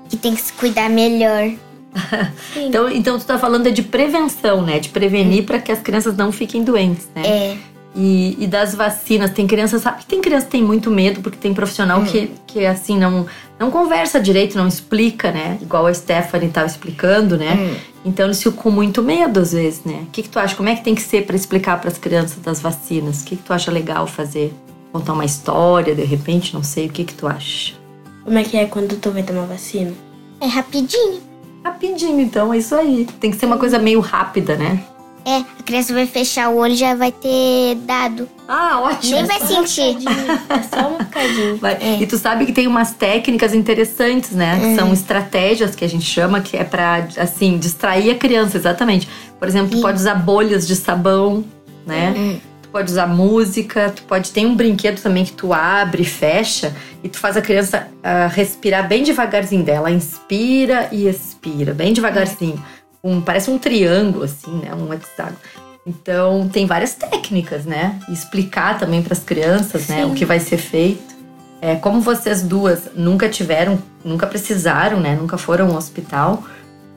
Que 0.09 0.17
tem 0.17 0.33
que 0.33 0.41
se 0.41 0.51
cuidar 0.53 0.89
melhor. 0.89 1.51
Então, 2.55 2.89
então 2.89 3.17
tu 3.17 3.25
tá 3.25 3.39
falando 3.39 3.67
é 3.67 3.71
de 3.71 3.81
prevenção, 3.81 4.61
né? 4.61 4.79
De 4.79 4.89
prevenir 4.89 5.43
para 5.45 5.59
que 5.59 5.71
as 5.71 5.79
crianças 5.79 6.15
não 6.15 6.31
fiquem 6.31 6.63
doentes, 6.63 7.07
né? 7.15 7.23
É. 7.25 7.57
E, 8.01 8.37
e 8.39 8.47
das 8.47 8.73
vacinas, 8.73 9.31
tem 9.31 9.45
criança, 9.45 9.77
sabe 9.77 9.99
que 9.99 10.05
tem 10.05 10.21
criança 10.21 10.45
que 10.45 10.51
tem 10.53 10.63
muito 10.63 10.89
medo, 10.89 11.19
porque 11.19 11.37
tem 11.37 11.53
profissional 11.53 12.01
que, 12.03 12.31
que 12.47 12.65
assim, 12.65 12.97
não, 12.97 13.25
não 13.59 13.69
conversa 13.69 14.21
direito, 14.21 14.57
não 14.57 14.69
explica, 14.69 15.33
né? 15.33 15.57
Igual 15.61 15.85
a 15.85 15.93
Stephanie 15.93 16.49
tava 16.49 16.67
explicando, 16.67 17.35
né? 17.37 17.75
Então 18.05 18.27
eles 18.27 18.41
ficam 18.41 18.53
com 18.53 18.71
muito 18.71 19.03
medo 19.03 19.41
às 19.41 19.51
vezes, 19.51 19.83
né? 19.83 20.03
O 20.03 20.11
que, 20.11 20.23
que 20.23 20.29
tu 20.29 20.39
acha? 20.39 20.55
Como 20.55 20.69
é 20.69 20.77
que 20.77 20.81
tem 20.81 20.95
que 20.95 21.01
ser 21.01 21.25
para 21.25 21.35
explicar 21.35 21.77
para 21.81 21.89
as 21.89 21.97
crianças 21.97 22.37
das 22.41 22.61
vacinas? 22.61 23.21
O 23.21 23.25
que, 23.25 23.35
que 23.35 23.43
tu 23.43 23.51
acha 23.51 23.69
legal 23.69 24.07
fazer? 24.07 24.53
Contar 24.93 25.11
uma 25.11 25.25
história, 25.25 25.93
de 25.93 26.03
repente, 26.03 26.53
não 26.53 26.63
sei. 26.63 26.87
O 26.87 26.89
que, 26.89 27.03
que 27.03 27.13
tu 27.13 27.27
acha? 27.27 27.73
Como 28.23 28.37
é 28.37 28.43
que 28.45 28.55
é 28.55 28.65
quando 28.65 28.95
tu 28.95 29.11
vai 29.11 29.23
tomar 29.23 29.43
vacina? 29.43 29.91
É 30.39 30.47
rapidinho. 30.47 31.19
Rapidinho, 31.65 32.21
então, 32.21 32.53
é 32.53 32.59
isso 32.59 32.73
aí. 32.73 33.05
Tem 33.19 33.29
que 33.29 33.35
ser 33.35 33.45
uma 33.45 33.57
coisa 33.57 33.77
meio 33.77 33.99
rápida, 33.99 34.55
né? 34.55 34.81
É, 35.29 35.37
a 35.59 35.63
criança 35.63 35.93
vai 35.93 36.07
fechar 36.07 36.49
o 36.49 36.57
olho 36.57 36.73
e 36.73 36.75
já 36.75 36.95
vai 36.95 37.11
ter 37.11 37.75
dado. 37.85 38.27
Ah, 38.47 38.79
ótimo. 38.81 39.15
Nem 39.17 39.25
vai 39.25 39.39
sentir. 39.41 39.97
É 40.49 40.63
só 40.75 40.87
um 40.89 40.97
bocadinho. 40.97 41.57
Vai- 41.57 41.77
E 42.01 42.07
tu 42.07 42.17
sabe 42.17 42.47
que 42.47 42.51
tem 42.51 42.65
umas 42.65 42.93
técnicas 42.93 43.53
interessantes, 43.53 44.31
né? 44.31 44.59
Que 44.59 44.75
são 44.75 44.91
estratégias 44.91 45.75
que 45.75 45.85
a 45.85 45.87
gente 45.87 46.05
chama, 46.05 46.41
que 46.41 46.57
é 46.57 46.63
pra, 46.63 47.07
assim, 47.17 47.59
distrair 47.59 48.09
a 48.09 48.15
criança, 48.15 48.57
exatamente. 48.57 49.07
Por 49.37 49.47
exemplo, 49.47 49.69
tu 49.77 49.81
pode 49.81 49.97
usar 49.99 50.15
bolhas 50.15 50.65
de 50.67 50.75
sabão, 50.75 51.45
né? 51.85 52.39
Tu 52.63 52.69
pode 52.69 52.91
usar 52.91 53.05
música, 53.07 53.93
tu 53.95 54.01
pode... 54.03 54.31
Tem 54.31 54.45
um 54.47 54.55
brinquedo 54.55 54.99
também 55.01 55.25
que 55.25 55.33
tu 55.33 55.53
abre 55.53 56.01
e 56.01 56.05
fecha 56.05 56.75
e 57.03 57.09
tu 57.09 57.17
faz 57.19 57.37
a 57.37 57.41
criança 57.41 57.87
ah, 58.03 58.27
respirar 58.27 58.87
bem 58.87 59.03
devagarzinho 59.03 59.63
dela. 59.63 59.91
Inspira 59.91 60.87
e 60.91 61.07
expira, 61.07 61.73
bem 61.73 61.93
devagarzinho. 61.93 62.63
Um, 63.03 63.21
parece 63.21 63.49
um 63.49 63.57
triângulo, 63.57 64.25
assim, 64.25 64.51
né? 64.59 64.73
Um 64.73 64.93
hexágono. 64.93 65.37
Então, 65.87 66.47
tem 66.51 66.65
várias 66.65 66.93
técnicas, 66.93 67.65
né? 67.65 67.99
Explicar 68.09 68.77
também 68.77 69.01
para 69.01 69.13
as 69.13 69.23
crianças, 69.23 69.87
né? 69.87 70.05
O 70.05 70.13
que 70.13 70.25
vai 70.25 70.39
ser 70.39 70.57
feito. 70.57 71.15
É, 71.61 71.75
como 71.75 71.99
vocês 72.01 72.41
duas 72.41 72.89
nunca 72.95 73.27
tiveram, 73.27 73.79
nunca 74.03 74.27
precisaram, 74.27 74.99
né? 74.99 75.17
Nunca 75.19 75.37
foram 75.37 75.67
ao 75.69 75.75
hospital, 75.75 76.43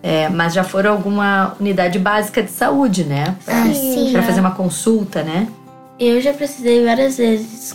é, 0.03 0.29
mas 0.29 0.53
já 0.55 0.63
foram 0.63 0.91
a 0.91 0.93
alguma 0.93 1.57
unidade 1.59 1.99
básica 1.99 2.43
de 2.43 2.51
saúde, 2.51 3.05
né? 3.05 3.37
Pra, 3.45 3.63
Ah, 3.63 3.75
sim. 3.75 4.11
pra 4.13 4.23
fazer 4.23 4.41
uma 4.41 4.53
consulta, 4.55 5.23
né? 5.23 5.49
Eu 5.99 6.21
já 6.21 6.33
precisei 6.33 6.85
várias 6.85 7.17
vezes. 7.17 7.75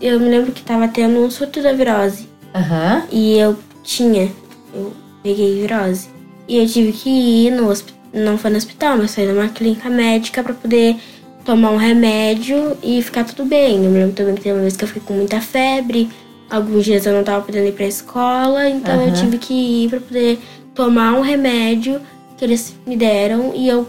Eu 0.00 0.20
me 0.20 0.28
lembro 0.28 0.52
que 0.52 0.62
tava 0.62 0.88
tendo 0.88 1.18
um 1.24 1.30
surto 1.30 1.62
da 1.62 1.72
virose. 1.72 2.28
Aham. 2.54 3.04
E 3.10 3.38
eu 3.38 3.56
tinha. 3.82 4.30
Eu 4.74 4.92
peguei 5.22 5.60
virose. 5.66 6.08
E 6.48 6.58
eu 6.58 6.66
tive 6.66 6.92
que 6.92 7.08
ir 7.08 7.50
no 7.50 7.68
hospital. 7.68 8.00
Não 8.12 8.36
foi 8.36 8.50
no 8.50 8.56
hospital, 8.58 8.98
mas 8.98 9.14
foi 9.14 9.26
numa 9.26 9.48
clínica 9.48 9.88
médica 9.88 10.42
pra 10.42 10.52
poder 10.52 10.96
tomar 11.44 11.70
um 11.70 11.76
remédio 11.76 12.76
e 12.82 13.00
ficar 13.02 13.24
tudo 13.24 13.44
bem. 13.44 13.84
Eu 13.84 13.90
me 13.90 13.98
lembro 13.98 14.14
também 14.14 14.34
que 14.34 14.42
teve 14.42 14.54
uma 14.54 14.60
vez 14.62 14.76
que 14.76 14.84
eu 14.84 14.88
fiquei 14.88 15.02
com 15.02 15.14
muita 15.14 15.40
febre. 15.40 16.10
Alguns 16.50 16.84
dias 16.84 17.06
eu 17.06 17.14
não 17.14 17.24
tava 17.24 17.42
podendo 17.44 17.68
ir 17.68 17.72
pra 17.72 17.86
escola, 17.86 18.68
então 18.68 19.00
eu 19.00 19.08
Aham. 19.08 19.12
tive 19.12 19.38
que 19.38 19.54
ir 19.84 19.88
pra 19.88 20.00
poder 20.00 20.38
tomar 20.74 21.14
um 21.14 21.22
remédio 21.22 22.00
que 22.36 22.44
eles 22.44 22.74
me 22.86 22.96
deram 22.96 23.52
e 23.54 23.68
eu 23.68 23.88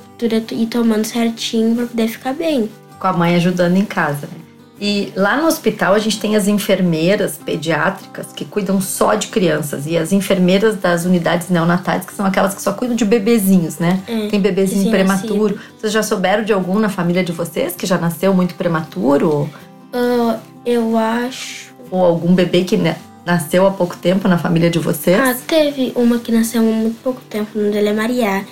ir 0.51 0.67
tomando 0.67 1.03
certinho 1.03 1.75
pra 1.75 1.85
poder 1.85 2.07
ficar 2.07 2.33
bem. 2.33 2.69
Com 2.99 3.07
a 3.07 3.13
mãe 3.13 3.35
ajudando 3.35 3.75
em 3.75 3.83
casa, 3.85 4.27
né? 4.27 4.42
E 4.85 5.13
lá 5.15 5.37
no 5.37 5.47
hospital 5.47 5.93
a 5.93 5.99
gente 5.99 6.19
tem 6.19 6.35
as 6.35 6.45
enfermeiras 6.45 7.37
pediátricas 7.37 8.33
que 8.33 8.43
cuidam 8.43 8.81
só 8.81 9.15
de 9.15 9.27
crianças 9.27 9.87
e 9.87 9.97
as 9.97 10.11
enfermeiras 10.11 10.75
das 10.75 11.05
unidades 11.05 11.49
neonatais 11.49 12.05
que 12.05 12.13
são 12.13 12.25
aquelas 12.25 12.53
que 12.53 12.61
só 12.61 12.73
cuidam 12.73 12.93
de 12.93 13.05
bebezinhos, 13.05 13.79
né? 13.79 14.01
É, 14.05 14.27
Tem 14.27 14.41
bebezinho 14.41 14.91
prematuro. 14.91 15.57
Vocês 15.79 15.93
já 15.93 16.03
souberam 16.03 16.43
de 16.43 16.51
algum 16.51 16.79
na 16.79 16.89
família 16.89 17.23
de 17.23 17.31
vocês 17.31 17.73
que 17.77 17.85
já 17.85 17.97
nasceu 17.97 18.33
muito 18.33 18.55
prematuro? 18.55 19.49
Ah, 19.93 20.37
eu 20.65 20.97
acho. 20.97 21.73
Ou 21.89 22.03
algum 22.03 22.35
bebê 22.35 22.65
que 22.65 22.77
nasceu 23.25 23.65
há 23.65 23.71
pouco 23.71 23.95
tempo 23.95 24.27
na 24.27 24.37
família 24.37 24.69
de 24.69 24.79
vocês? 24.79 25.17
Ah, 25.17 25.33
teve 25.47 25.93
uma 25.95 26.19
que 26.19 26.29
nasceu 26.29 26.59
há 26.59 26.65
muito 26.65 27.01
pouco 27.01 27.21
tempo, 27.29 27.57
o 27.57 27.61
nome 27.61 27.71
dela 27.71 27.87
é 27.87 27.93
Maria. 27.93 28.45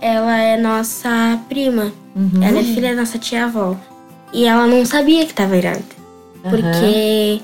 Ela 0.00 0.40
é 0.40 0.56
nossa 0.56 1.40
prima. 1.48 1.92
Uhum. 2.14 2.40
Ela 2.40 2.60
é 2.60 2.62
filha 2.62 2.90
da 2.94 3.00
nossa 3.00 3.18
tia-avó. 3.18 3.76
E 4.32 4.44
ela 4.46 4.66
não 4.66 4.84
sabia 4.86 5.26
que 5.26 5.34
tava 5.34 5.56
grávida. 5.56 5.84
Porque, 6.42 7.40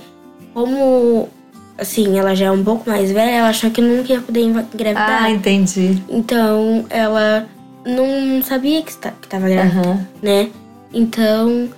como, 0.54 1.28
assim, 1.76 2.18
ela 2.18 2.34
já 2.34 2.46
é 2.46 2.50
um 2.50 2.64
pouco 2.64 2.88
mais 2.88 3.10
velha, 3.12 3.30
ela 3.30 3.48
achou 3.50 3.70
que 3.70 3.80
nunca 3.80 4.12
ia 4.12 4.20
poder 4.20 4.40
engravidar. 4.40 5.22
Ah, 5.24 5.30
entendi. 5.30 6.02
Então, 6.08 6.84
ela 6.90 7.46
não 7.86 8.42
sabia 8.42 8.82
que, 8.82 8.90
esta- 8.90 9.14
que 9.20 9.28
tava 9.28 9.48
grávida, 9.48 9.80
Aham. 9.80 10.06
né? 10.22 10.50
Então, 10.92 11.68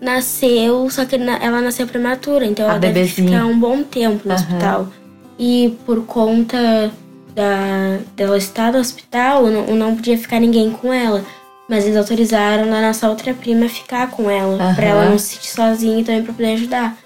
nasceu, 0.00 0.88
só 0.90 1.04
que 1.04 1.14
ela 1.16 1.60
nasceu 1.60 1.86
prematura. 1.86 2.44
Então, 2.44 2.66
A 2.66 2.70
ela 2.70 2.78
deve 2.80 2.94
bebezinha. 2.94 3.28
ficar 3.40 3.46
um 3.46 3.58
bom 3.58 3.82
tempo 3.82 4.22
no 4.26 4.32
Aham. 4.34 4.42
hospital. 4.42 4.88
E 5.38 5.76
por 5.86 6.04
conta 6.06 6.90
da, 7.34 7.98
dela 8.16 8.36
estar 8.36 8.72
no 8.72 8.78
hospital, 8.78 9.46
não, 9.46 9.66
não 9.76 9.96
podia 9.96 10.16
ficar 10.18 10.40
ninguém 10.40 10.70
com 10.70 10.92
ela. 10.92 11.24
Mas 11.68 11.84
eles 11.84 11.96
autorizaram 11.96 12.72
a 12.74 12.80
nossa 12.82 13.08
outra 13.08 13.32
prima 13.32 13.68
ficar 13.68 14.10
com 14.10 14.30
ela, 14.30 14.62
Aham. 14.62 14.74
pra 14.74 14.84
ela 14.84 15.08
não 15.08 15.18
se 15.18 15.34
sentir 15.36 15.50
sozinha 15.50 16.00
e 16.00 16.04
também 16.04 16.22
pra 16.22 16.32
poder 16.34 16.52
ajudar. 16.54 16.96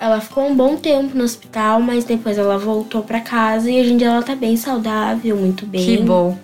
Ela 0.00 0.20
ficou 0.20 0.46
um 0.46 0.54
bom 0.54 0.76
tempo 0.76 1.16
no 1.16 1.24
hospital, 1.24 1.80
mas 1.80 2.04
depois 2.04 2.36
ela 2.38 2.58
voltou 2.58 3.02
pra 3.02 3.20
casa 3.20 3.70
e 3.70 3.80
hoje 3.80 3.92
em 3.92 3.96
dia 3.96 4.08
ela 4.08 4.22
tá 4.22 4.34
bem 4.34 4.56
saudável, 4.56 5.36
muito 5.36 5.66
bem. 5.66 5.84
Que 5.84 5.98
bom. 6.02 6.36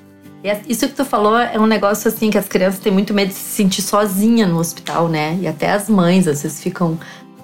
As- 0.45 0.61
isso 0.69 0.89
que 0.89 0.95
tu 0.95 1.05
falou 1.05 1.39
é 1.39 1.59
um 1.59 1.67
negócio 1.67 2.09
assim 2.09 2.31
que 2.31 2.37
as 2.39 2.49
crianças 2.49 2.81
têm 2.81 2.93
muito 2.93 3.15
medo 3.15 3.29
de 3.29 3.35
se 3.35 3.41
sentir 3.57 3.81
sozinha 3.83 4.47
no 4.47 4.59
hospital, 4.59 5.09
né? 5.09 5.39
E 5.41 5.47
até 5.47 5.71
as 5.71 5.89
mães 5.89 6.27
às 6.27 6.43
vezes 6.43 6.63
ficam 6.63 6.99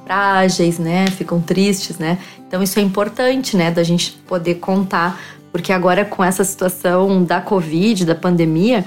frágeis, 0.05 0.79
né? 0.79 1.07
Ficam 1.09 1.41
tristes, 1.41 1.99
né? 1.99 2.19
Então 2.47 2.63
isso 2.63 2.79
é 2.79 2.83
importante, 2.83 3.57
né? 3.57 3.71
Da 3.71 3.83
gente 3.83 4.13
poder 4.27 4.57
contar, 4.57 5.21
porque 5.53 5.73
agora 5.73 6.05
com 6.05 6.25
essa 6.25 6.43
situação 6.43 7.23
da 7.23 7.41
Covid, 7.41 8.05
da 8.07 8.15
pandemia, 8.15 8.85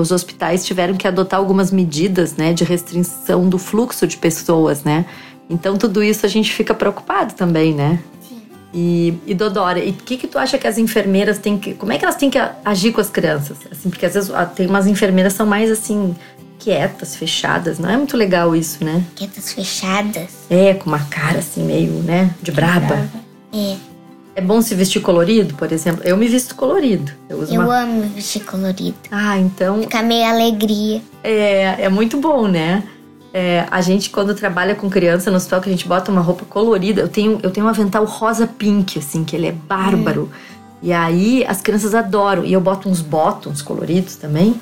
os 0.00 0.10
hospitais 0.10 0.64
tiveram 0.64 0.94
que 0.94 1.06
adotar 1.06 1.38
algumas 1.38 1.70
medidas, 1.70 2.36
né? 2.36 2.52
De 2.52 2.64
restrição 2.64 3.48
do 3.48 3.58
fluxo 3.58 4.06
de 4.06 4.16
pessoas, 4.16 4.82
né? 4.84 5.04
Então 5.48 5.76
tudo 5.76 6.02
isso 6.02 6.26
a 6.26 6.28
gente 6.28 6.52
fica 6.52 6.74
preocupado 6.74 7.34
também, 7.34 7.74
né? 7.74 8.00
E, 8.74 9.14
e 9.26 9.34
Dodora, 9.34 9.78
e 9.78 9.90
o 9.90 9.94
que, 9.94 10.18
que 10.18 10.26
tu 10.26 10.38
acha 10.38 10.58
que 10.58 10.66
as 10.66 10.76
enfermeiras 10.76 11.38
têm 11.38 11.58
que. 11.58 11.72
Como 11.72 11.92
é 11.92 11.98
que 11.98 12.04
elas 12.04 12.16
têm 12.16 12.28
que 12.28 12.38
agir 12.64 12.92
com 12.92 13.00
as 13.00 13.08
crianças? 13.08 13.56
Assim, 13.70 13.88
porque 13.88 14.04
às 14.04 14.14
vezes 14.14 14.30
ah, 14.30 14.44
tem 14.44 14.66
umas 14.66 14.86
enfermeiras 14.86 15.32
que 15.32 15.38
são 15.38 15.46
mais 15.46 15.70
assim, 15.70 16.14
quietas, 16.58 17.16
fechadas. 17.16 17.78
Não 17.78 17.88
é 17.88 17.96
muito 17.96 18.16
legal 18.16 18.54
isso, 18.54 18.84
né? 18.84 19.02
Quietas 19.14 19.52
fechadas. 19.52 20.30
É, 20.50 20.74
com 20.74 20.90
uma 20.90 20.98
cara 21.04 21.38
assim, 21.38 21.62
meio, 21.62 21.92
né? 22.02 22.34
De 22.42 22.52
braba. 22.52 23.08
É. 23.54 23.76
É 24.36 24.40
bom 24.42 24.60
se 24.60 24.74
vestir 24.74 25.00
colorido, 25.00 25.54
por 25.54 25.72
exemplo. 25.72 26.02
Eu 26.04 26.14
me 26.14 26.28
visto 26.28 26.54
colorido. 26.54 27.10
Eu 27.26 27.38
uso 27.38 27.54
Eu 27.54 27.62
uma. 27.62 27.80
amo 27.82 28.02
vestir 28.14 28.44
colorido. 28.44 28.94
Ah, 29.10 29.38
então 29.38 29.80
Fica 29.80 30.02
meio 30.02 30.26
alegria. 30.28 31.00
é, 31.24 31.84
é 31.84 31.88
muito 31.88 32.18
bom, 32.18 32.46
né? 32.46 32.84
É, 33.32 33.66
a 33.70 33.80
gente, 33.80 34.10
quando 34.10 34.34
trabalha 34.34 34.74
com 34.74 34.90
criança 34.90 35.30
no 35.30 35.38
hospital, 35.38 35.60
que 35.62 35.68
a 35.70 35.72
gente 35.72 35.88
bota 35.88 36.12
uma 36.12 36.20
roupa 36.20 36.44
colorida, 36.44 37.00
eu 37.00 37.08
tenho, 37.08 37.38
eu 37.42 37.50
tenho 37.50 37.64
um 37.66 37.68
avental 37.68 38.04
rosa 38.04 38.46
pink, 38.46 38.98
assim, 38.98 39.24
que 39.24 39.34
ele 39.34 39.46
é 39.46 39.52
bárbaro. 39.52 40.30
E 40.82 40.92
aí 40.92 41.42
as 41.48 41.62
crianças 41.62 41.94
adoram. 41.94 42.44
E 42.44 42.52
eu 42.52 42.60
boto 42.60 42.90
uns 42.90 43.00
botons 43.00 43.62
coloridos 43.62 44.16
também. 44.16 44.54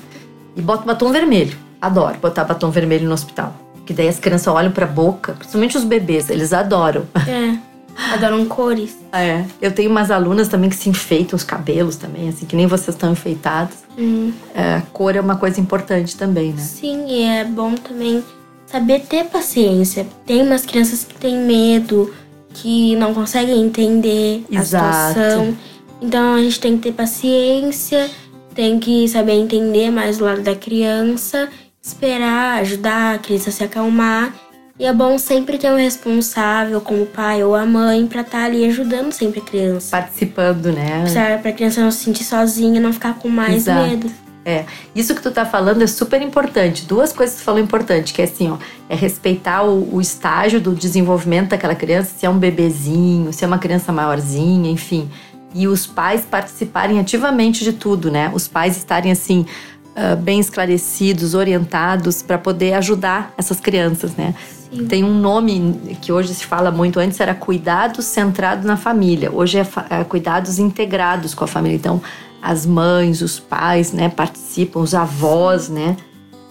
E 0.55 0.61
boto 0.61 0.85
batom 0.85 1.11
vermelho. 1.11 1.57
Adoro 1.81 2.17
botar 2.19 2.45
batom 2.45 2.71
vermelho 2.71 3.07
no 3.07 3.13
hospital. 3.13 3.53
Que 3.85 3.93
daí 3.93 4.07
as 4.07 4.19
crianças 4.19 4.47
olham 4.47 4.71
pra 4.71 4.85
boca, 4.87 5.33
principalmente 5.33 5.77
os 5.77 5.83
bebês, 5.83 6.29
eles 6.29 6.53
adoram. 6.53 7.03
É. 7.27 7.57
Adoram 8.13 8.45
cores. 8.45 8.97
É. 9.11 9.45
Eu 9.61 9.71
tenho 9.71 9.89
umas 9.89 10.11
alunas 10.11 10.47
também 10.47 10.69
que 10.69 10.75
se 10.75 10.89
enfeitam 10.89 11.35
os 11.35 11.43
cabelos 11.43 11.95
também, 11.95 12.29
assim, 12.29 12.45
que 12.45 12.55
nem 12.55 12.67
vocês 12.67 12.89
estão 12.95 13.11
enfeitados. 13.11 13.77
Hum, 13.97 14.31
É, 14.53 14.75
a 14.75 14.81
cor 14.93 15.15
é 15.15 15.21
uma 15.21 15.37
coisa 15.37 15.59
importante 15.59 16.15
também, 16.17 16.51
né? 16.51 16.61
sim, 16.61 17.05
e 17.07 17.21
é 17.23 17.43
bom 17.45 17.73
também 17.75 18.23
saber 18.65 19.01
ter 19.01 19.25
paciência. 19.25 20.05
Tem 20.25 20.41
umas 20.41 20.65
crianças 20.65 21.03
que 21.05 21.15
têm 21.15 21.37
medo, 21.37 22.13
que 22.53 22.95
não 22.97 23.13
conseguem 23.13 23.61
entender 23.63 24.43
Exato. 24.51 24.85
a 24.85 25.07
situação. 25.07 25.57
Então 26.01 26.35
a 26.35 26.41
gente 26.41 26.59
tem 26.59 26.75
que 26.77 26.83
ter 26.83 26.91
paciência, 26.93 28.09
tem 28.53 28.79
que 28.79 29.07
saber 29.07 29.33
entender 29.33 29.89
mais 29.91 30.19
o 30.19 30.25
lado 30.25 30.41
da 30.41 30.55
criança, 30.55 31.49
esperar, 31.81 32.59
ajudar 32.59 33.15
a 33.15 33.17
criança 33.19 33.49
a 33.49 33.53
se 33.53 33.63
acalmar. 33.63 34.33
E 34.77 34.85
é 34.85 34.91
bom 34.91 35.17
sempre 35.17 35.57
ter 35.57 35.71
um 35.71 35.77
responsável, 35.77 36.81
como 36.81 37.03
o 37.03 37.05
pai 37.05 37.41
ou 37.41 37.55
a 37.55 37.65
mãe, 37.65 38.05
pra 38.07 38.21
estar 38.21 38.43
ali 38.43 38.65
ajudando 38.65 39.13
sempre 39.13 39.39
a 39.39 39.43
criança. 39.43 39.89
Participando, 39.91 40.73
né? 40.73 41.05
Pra, 41.13 41.37
pra 41.37 41.51
criança 41.53 41.79
não 41.79 41.91
se 41.91 42.03
sentir 42.03 42.25
sozinha, 42.25 42.81
não 42.81 42.91
ficar 42.91 43.13
com 43.13 43.29
mais 43.29 43.67
Exato. 43.67 43.87
medo. 43.87 44.11
É, 44.43 44.65
isso 44.93 45.15
que 45.15 45.21
tu 45.21 45.31
tá 45.31 45.45
falando 45.45 45.81
é 45.81 45.87
super 45.87 46.21
importante. 46.21 46.85
Duas 46.85 47.13
coisas 47.13 47.35
que 47.37 47.41
tu 47.41 47.45
falou 47.45 47.59
importante, 47.59 48.13
que 48.13 48.21
é 48.21 48.25
assim, 48.25 48.51
ó, 48.51 48.57
é 48.89 48.95
respeitar 48.95 49.63
o, 49.63 49.95
o 49.95 50.01
estágio 50.01 50.59
do 50.59 50.75
desenvolvimento 50.75 51.49
daquela 51.49 51.73
criança, 51.73 52.11
se 52.17 52.25
é 52.25 52.29
um 52.29 52.37
bebezinho, 52.37 53.31
se 53.31 53.45
é 53.45 53.47
uma 53.47 53.57
criança 53.57 53.93
maiorzinha, 53.93 54.69
enfim. 54.69 55.09
E 55.53 55.69
os 55.69 55.87
pais 55.87 56.25
participarem 56.29 56.99
ativamente 56.99 57.63
de 57.63 57.71
tudo, 57.71 58.11
né? 58.11 58.29
Os 58.33 58.45
pais 58.45 58.75
estarem 58.75 59.09
assim 59.09 59.45
ah, 59.95 60.13
bem 60.13 60.41
esclarecidos, 60.41 61.33
orientados 61.33 62.21
para 62.21 62.37
poder 62.37 62.73
ajudar 62.73 63.33
essas 63.37 63.61
crianças, 63.61 64.13
né? 64.17 64.35
Sim. 64.69 64.87
Tem 64.87 65.03
um 65.05 65.13
nome 65.13 65.97
que 66.01 66.11
hoje 66.11 66.33
se 66.33 66.45
fala 66.45 66.69
muito, 66.69 66.99
antes 66.99 67.17
era 67.21 67.33
cuidado 67.33 68.01
centrado 68.01 68.67
na 68.67 68.75
família, 68.75 69.31
hoje 69.31 69.57
é, 69.57 69.65
é 69.89 70.03
cuidados 70.03 70.59
integrados 70.59 71.33
com 71.33 71.45
a 71.45 71.47
família. 71.47 71.77
Então, 71.77 72.01
as 72.41 72.65
mães, 72.65 73.21
os 73.21 73.39
pais, 73.39 73.93
né, 73.93 74.09
participam, 74.09 74.81
os 74.81 74.93
avós, 74.93 75.69
né? 75.69 75.95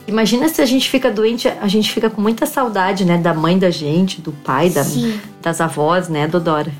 Imagina 0.08 0.48
se 0.48 0.62
a 0.62 0.66
gente 0.66 0.88
fica 0.88 1.10
doente, 1.10 1.46
a 1.46 1.68
gente 1.68 1.92
fica 1.92 2.08
com 2.08 2.22
muita 2.22 2.46
saudade, 2.46 3.04
né, 3.04 3.18
da 3.18 3.34
mãe 3.34 3.58
da 3.58 3.70
gente, 3.70 4.22
do 4.22 4.32
pai, 4.32 4.70
da, 4.70 4.84
das 5.42 5.60
avós, 5.60 6.08
né, 6.08 6.26
Dodora? 6.26 6.72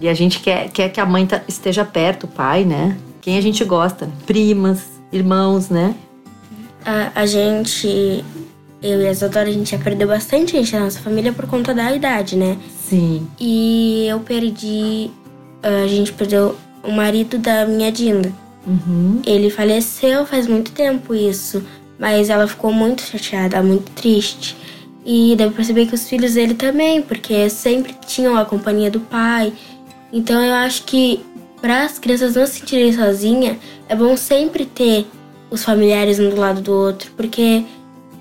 E 0.00 0.08
a 0.08 0.14
gente 0.14 0.40
quer, 0.40 0.68
quer 0.68 0.88
que 0.88 1.00
a 1.00 1.06
mãe 1.06 1.28
esteja 1.46 1.84
perto, 1.84 2.24
o 2.24 2.28
pai, 2.28 2.64
né? 2.64 2.96
Quem 3.20 3.38
a 3.38 3.40
gente 3.40 3.64
gosta, 3.64 4.08
primas, 4.26 4.91
irmãos, 5.12 5.68
né? 5.68 5.94
A, 6.84 7.20
a 7.20 7.26
gente, 7.26 8.24
eu 8.82 9.00
e 9.00 9.06
a 9.06 9.10
Isadora, 9.12 9.48
a 9.48 9.52
gente 9.52 9.70
já 9.70 9.78
perdeu 9.78 10.08
bastante 10.08 10.52
gente 10.52 10.72
na 10.72 10.80
nossa 10.80 11.00
família 11.00 11.32
por 11.32 11.46
conta 11.46 11.74
da 11.74 11.94
idade, 11.94 12.36
né? 12.36 12.56
Sim. 12.88 13.26
E 13.38 14.06
eu 14.08 14.20
perdi. 14.20 15.10
A 15.62 15.86
gente 15.86 16.12
perdeu 16.12 16.56
o 16.82 16.90
marido 16.90 17.38
da 17.38 17.66
minha 17.66 17.92
Dinda. 17.92 18.32
Uhum. 18.66 19.20
Ele 19.26 19.50
faleceu 19.50 20.24
faz 20.24 20.46
muito 20.46 20.72
tempo 20.72 21.14
isso, 21.14 21.62
mas 21.98 22.30
ela 22.30 22.46
ficou 22.46 22.72
muito 22.72 23.02
chateada, 23.02 23.62
muito 23.62 23.90
triste. 23.92 24.56
E 25.04 25.34
deve 25.36 25.54
perceber 25.54 25.86
que 25.86 25.94
os 25.94 26.08
filhos 26.08 26.34
dele 26.34 26.54
também, 26.54 27.02
porque 27.02 27.48
sempre 27.50 27.94
tinham 28.06 28.36
a 28.36 28.44
companhia 28.44 28.90
do 28.90 29.00
pai. 29.00 29.52
Então 30.12 30.40
eu 30.40 30.54
acho 30.54 30.84
que 30.84 31.24
para 31.62 31.84
as 31.84 31.98
crianças 31.98 32.34
não 32.34 32.44
se 32.44 32.60
sentirem 32.60 32.92
sozinhas, 32.92 33.56
é 33.88 33.94
bom 33.94 34.16
sempre 34.16 34.66
ter 34.66 35.06
os 35.48 35.64
familiares 35.64 36.18
um 36.18 36.28
do 36.28 36.36
lado 36.36 36.60
do 36.60 36.72
outro, 36.72 37.12
porque 37.16 37.64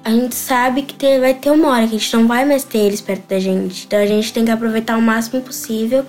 a 0.05 0.11
gente 0.11 0.35
sabe 0.35 0.83
que 0.83 0.93
ter- 0.93 1.19
vai 1.19 1.33
ter 1.33 1.49
uma 1.49 1.69
hora 1.69 1.87
que 1.87 1.95
a 1.95 1.99
gente 1.99 2.15
não 2.15 2.27
vai 2.27 2.45
mais 2.45 2.63
ter 2.63 2.77
eles 2.77 3.01
perto 3.01 3.27
da 3.27 3.39
gente. 3.39 3.85
Então 3.85 3.99
a 3.99 4.05
gente 4.05 4.31
tem 4.31 4.45
que 4.45 4.51
aproveitar 4.51 4.97
o 4.97 5.01
máximo 5.01 5.41
possível 5.41 6.05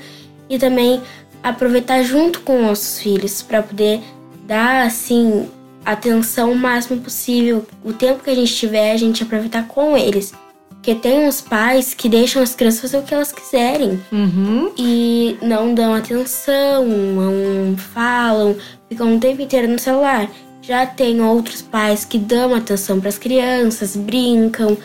e 0.48 0.58
também 0.58 1.00
aproveitar 1.42 2.02
junto 2.02 2.40
com 2.40 2.62
nossos 2.62 3.00
filhos 3.00 3.42
para 3.42 3.62
poder 3.62 4.00
dar 4.46 4.86
assim 4.86 5.48
atenção 5.84 6.52
o 6.52 6.56
máximo 6.56 7.00
possível. 7.00 7.66
O 7.82 7.92
tempo 7.92 8.22
que 8.22 8.30
a 8.30 8.34
gente 8.34 8.54
tiver, 8.54 8.92
a 8.92 8.96
gente 8.96 9.22
aproveitar 9.22 9.66
com 9.66 9.96
eles. 9.96 10.32
Porque 10.82 10.96
tem 10.96 11.28
uns 11.28 11.40
pais 11.40 11.94
que 11.94 12.08
deixam 12.08 12.42
as 12.42 12.56
crianças 12.56 12.80
fazer 12.80 12.98
o 12.98 13.02
que 13.04 13.14
elas 13.14 13.30
quiserem 13.30 14.02
Uhum. 14.10 14.72
e 14.76 15.36
não 15.40 15.72
dão 15.72 15.94
atenção, 15.94 16.84
não 16.84 17.76
falam, 17.76 18.56
ficam 18.88 19.14
o 19.14 19.20
tempo 19.20 19.40
inteiro 19.40 19.68
no 19.68 19.78
celular. 19.78 20.28
Já 20.60 20.84
tem 20.84 21.20
outros 21.20 21.62
pais 21.62 22.04
que 22.04 22.18
dão 22.18 22.52
atenção 22.52 22.98
para 22.98 23.10
as 23.10 23.16
crianças, 23.16 23.94
brincam. 23.94 24.76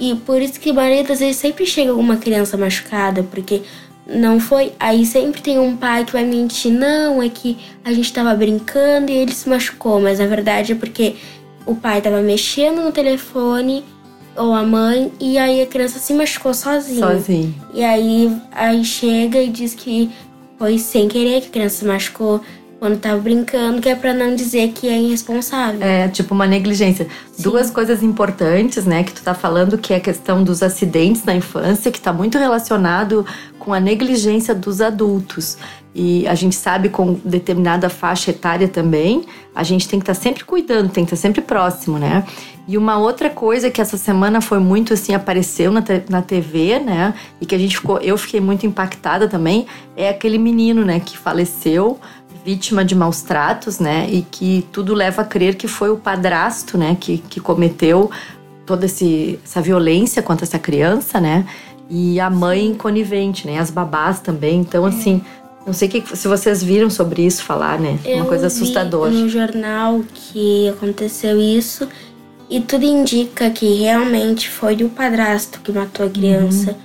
E 0.00 0.16
por 0.16 0.42
isso 0.42 0.58
que 0.58 0.70
a 0.70 0.74
maioria 0.74 1.04
das 1.04 1.20
vezes 1.20 1.36
sempre 1.36 1.64
chega 1.64 1.92
alguma 1.92 2.16
criança 2.16 2.56
machucada, 2.56 3.22
porque 3.22 3.62
não 4.04 4.40
foi. 4.40 4.72
Aí 4.80 5.06
sempre 5.06 5.40
tem 5.40 5.60
um 5.60 5.76
pai 5.76 6.04
que 6.04 6.12
vai 6.12 6.24
mentir, 6.24 6.72
não, 6.72 7.22
é 7.22 7.28
que 7.28 7.56
a 7.84 7.92
gente 7.92 8.12
tava 8.12 8.34
brincando 8.34 9.12
e 9.12 9.14
ele 9.16 9.32
se 9.32 9.48
machucou, 9.48 10.00
mas 10.00 10.18
na 10.18 10.26
verdade 10.26 10.72
é 10.72 10.74
porque 10.74 11.14
o 11.64 11.76
pai 11.76 12.00
tava 12.00 12.20
mexendo 12.20 12.82
no 12.82 12.90
telefone 12.90 13.84
ou 14.36 14.54
a 14.54 14.62
mãe 14.62 15.12
e 15.20 15.38
aí 15.38 15.62
a 15.62 15.66
criança 15.66 15.98
se 15.98 16.12
machucou 16.14 16.54
sozinha. 16.54 17.06
Sozinho. 17.06 17.54
E 17.74 17.84
aí, 17.84 18.36
aí 18.52 18.84
chega 18.84 19.42
e 19.42 19.48
diz 19.48 19.74
que 19.74 20.10
foi 20.58 20.78
sem 20.78 21.08
querer 21.08 21.40
que 21.42 21.48
a 21.48 21.50
criança 21.50 21.76
se 21.76 21.84
machucou 21.84 22.40
quando 22.78 22.98
tava 22.98 23.18
brincando, 23.20 23.80
que 23.80 23.88
é 23.88 23.94
pra 23.94 24.12
não 24.12 24.34
dizer 24.34 24.72
que 24.72 24.88
é 24.88 25.00
irresponsável. 25.00 25.82
É, 25.82 26.08
tipo 26.08 26.34
uma 26.34 26.46
negligência. 26.46 27.06
Duas 27.38 27.70
coisas 27.70 28.02
importantes, 28.02 28.84
né, 28.84 29.02
que 29.02 29.12
tu 29.12 29.22
tá 29.22 29.34
falando, 29.34 29.78
que 29.78 29.92
é 29.94 29.96
a 29.96 30.00
questão 30.00 30.44
dos 30.44 30.62
acidentes 30.62 31.24
na 31.24 31.34
infância, 31.34 31.90
que 31.90 32.00
tá 32.00 32.12
muito 32.12 32.38
relacionado 32.38 33.24
com 33.58 33.72
a 33.72 33.80
negligência 33.80 34.54
dos 34.54 34.80
adultos. 34.80 35.56
E 35.94 36.28
a 36.28 36.34
gente 36.34 36.54
sabe 36.54 36.90
com 36.90 37.14
determinada 37.24 37.88
faixa 37.88 38.30
etária 38.30 38.68
também, 38.68 39.24
a 39.54 39.62
gente 39.62 39.88
tem 39.88 39.98
que 39.98 40.02
estar 40.02 40.12
sempre 40.12 40.44
cuidando, 40.44 40.90
tem 40.90 41.06
que 41.06 41.14
estar 41.14 41.16
sempre 41.16 41.40
próximo, 41.40 41.98
né? 41.98 42.22
E 42.68 42.76
uma 42.76 42.98
outra 42.98 43.30
coisa 43.30 43.70
que 43.70 43.80
essa 43.80 43.96
semana 43.96 44.42
foi 44.42 44.58
muito 44.58 44.92
assim, 44.92 45.14
apareceu 45.14 45.72
na, 45.72 45.82
na 46.10 46.20
TV, 46.20 46.78
né? 46.80 47.14
E 47.40 47.46
que 47.46 47.54
a 47.54 47.58
gente 47.58 47.76
ficou, 47.76 47.98
eu 48.00 48.18
fiquei 48.18 48.40
muito 48.40 48.66
impactada 48.66 49.26
também, 49.26 49.66
é 49.96 50.10
aquele 50.10 50.36
menino, 50.36 50.84
né, 50.84 51.00
que 51.00 51.16
faleceu 51.16 51.98
vítima 52.46 52.84
de 52.84 52.94
maus 52.94 53.22
tratos, 53.22 53.80
né? 53.80 54.08
E 54.08 54.22
que 54.22 54.64
tudo 54.70 54.94
leva 54.94 55.22
a 55.22 55.24
crer 55.24 55.56
que 55.56 55.66
foi 55.66 55.90
o 55.90 55.96
padrasto, 55.96 56.78
né? 56.78 56.96
Que, 56.98 57.18
que 57.18 57.40
cometeu 57.40 58.08
toda 58.64 58.86
esse, 58.86 59.40
essa 59.44 59.60
violência 59.60 60.22
contra 60.22 60.44
essa 60.46 60.58
criança, 60.58 61.20
né? 61.20 61.44
E 61.90 62.20
a 62.20 62.30
mãe 62.30 62.72
conivente, 62.74 63.46
né? 63.48 63.58
As 63.58 63.70
babás 63.70 64.20
também. 64.20 64.60
Então, 64.60 64.86
assim, 64.86 65.20
não 65.66 65.72
sei 65.72 65.88
que, 65.88 66.16
se 66.16 66.28
vocês 66.28 66.62
viram 66.62 66.88
sobre 66.88 67.26
isso 67.26 67.42
falar, 67.42 67.80
né? 67.80 67.98
Uma 68.04 68.12
Eu 68.18 68.24
coisa 68.26 68.48
vi 68.48 68.54
assustadora. 68.54 69.10
no 69.10 69.28
jornal 69.28 70.00
que 70.14 70.68
aconteceu 70.68 71.40
isso 71.40 71.88
e 72.48 72.60
tudo 72.60 72.84
indica 72.84 73.50
que 73.50 73.74
realmente 73.80 74.48
foi 74.48 74.76
o 74.84 74.88
padrasto 74.88 75.60
que 75.62 75.72
matou 75.72 76.06
a 76.06 76.10
criança 76.10 76.70
Uhum. 76.70 76.76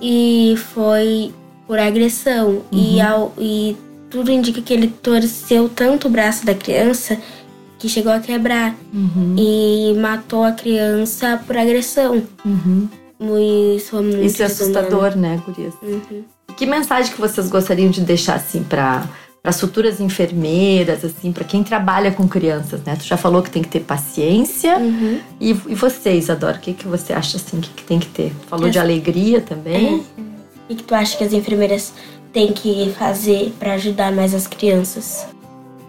e 0.00 0.54
foi 0.74 1.34
por 1.66 1.78
agressão 1.78 2.62
e, 2.72 2.96
Uhum. 2.96 3.06
ao, 3.06 3.32
e 3.38 3.76
tudo 4.10 4.30
indica 4.30 4.60
que 4.60 4.72
ele 4.72 4.88
torceu 4.88 5.68
tanto 5.68 6.08
o 6.08 6.10
braço 6.10 6.44
da 6.44 6.54
criança 6.54 7.16
que 7.78 7.88
chegou 7.88 8.12
a 8.12 8.20
quebrar 8.20 8.74
Uhum, 8.92 9.36
e 9.38 9.94
matou 9.98 10.44
a 10.44 10.52
criança 10.52 11.40
por 11.46 11.56
agressão. 11.56 12.22
uhum. 12.44 12.88
Isso 13.76 13.96
é 13.96 14.00
muito 14.00 14.22
Isso 14.24 14.42
é 14.42 14.46
assustador, 14.46 15.16
né, 15.16 15.40
Gurias? 15.44 15.74
Uhum. 15.82 16.24
Que 16.56 16.66
mensagem 16.66 17.12
que 17.12 17.20
vocês 17.20 17.48
gostariam 17.48 17.90
de 17.90 18.00
deixar 18.00 18.34
assim 18.34 18.62
para 18.62 19.06
para 19.42 19.52
futuras 19.52 20.00
enfermeiras, 20.00 21.02
assim, 21.02 21.32
para 21.32 21.44
quem 21.44 21.62
trabalha 21.64 22.10
com 22.12 22.28
crianças, 22.28 22.82
né? 22.84 22.94
Tu 22.96 23.04
já 23.04 23.16
falou 23.16 23.42
que 23.42 23.50
tem 23.50 23.62
que 23.62 23.70
ter 23.70 23.80
paciência. 23.80 24.76
Uhum. 24.76 25.18
E, 25.40 25.50
e 25.50 25.74
você, 25.74 26.12
Isadora, 26.12 26.58
o 26.58 26.60
que, 26.60 26.74
que 26.74 26.86
você 26.86 27.14
acha 27.14 27.38
assim 27.38 27.58
que, 27.58 27.70
que 27.70 27.82
tem 27.84 27.98
que 27.98 28.08
ter? 28.08 28.32
Falou 28.48 28.68
de 28.68 28.78
alegria 28.78 29.40
também? 29.40 29.94
O 29.96 30.04
que 30.68 30.74
que 30.74 30.82
tu 30.82 30.94
acha 30.94 31.16
que 31.16 31.24
as 31.24 31.32
enfermeiras 31.32 31.94
têm 32.32 32.52
que 32.52 32.92
fazer 32.98 33.52
pra 33.58 33.74
ajudar 33.74 34.12
mais 34.12 34.34
as 34.34 34.46
crianças? 34.46 35.26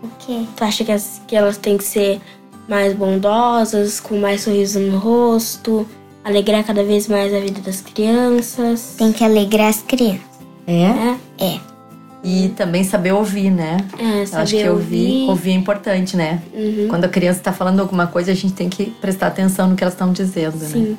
O 0.04 0.08
quê? 0.19 0.41
Tu 0.56 0.63
acha 0.63 0.84
que, 0.84 0.91
as- 0.91 1.21
que 1.27 1.36
elas 1.36 1.58
têm 1.58 1.77
que 1.77 1.84
ser 1.84 2.19
mais 2.67 2.93
bondosas, 2.93 3.99
com 3.99 4.17
mais 4.17 4.41
sorriso 4.41 4.80
no 4.80 4.97
rosto, 4.97 5.86
alegrar 6.23 6.63
cada 6.63 6.84
vez 6.84 7.08
mais 7.08 7.34
a 7.34 7.39
vida 7.39 7.62
das 7.62 7.82
crianças? 7.82 8.95
Tem 8.97 9.12
que 9.12 9.23
alegrar 9.23 9.67
as 9.69 9.82
crianças. 9.82 10.21
É. 10.67 10.84
É, 10.84 11.17
É. 11.56 11.60
E 12.23 12.49
também 12.49 12.84
saber 12.84 13.13
ouvir, 13.13 13.49
né? 13.49 13.77
é 13.97 14.21
Eu 14.21 14.27
saber 14.27 14.43
acho 14.43 14.56
que 14.58 14.69
ouvir, 14.69 15.27
ouvir. 15.27 15.49
é 15.49 15.54
importante, 15.56 16.15
né? 16.15 16.39
Uhum. 16.54 16.86
Quando 16.88 17.06
a 17.06 17.10
criança 17.10 17.39
está 17.39 17.51
falando 17.51 17.80
alguma 17.80 18.06
coisa, 18.06 18.32
a 18.32 18.36
gente 18.36 18.54
tem 18.54 18.69
que 18.69 18.91
prestar 19.01 19.25
atenção 19.27 19.67
no 19.67 19.75
que 19.75 19.84
elas 19.84 19.95
estão 19.95 20.13
dizendo, 20.13 20.56
né? 20.58 20.67
Sim. 20.67 20.97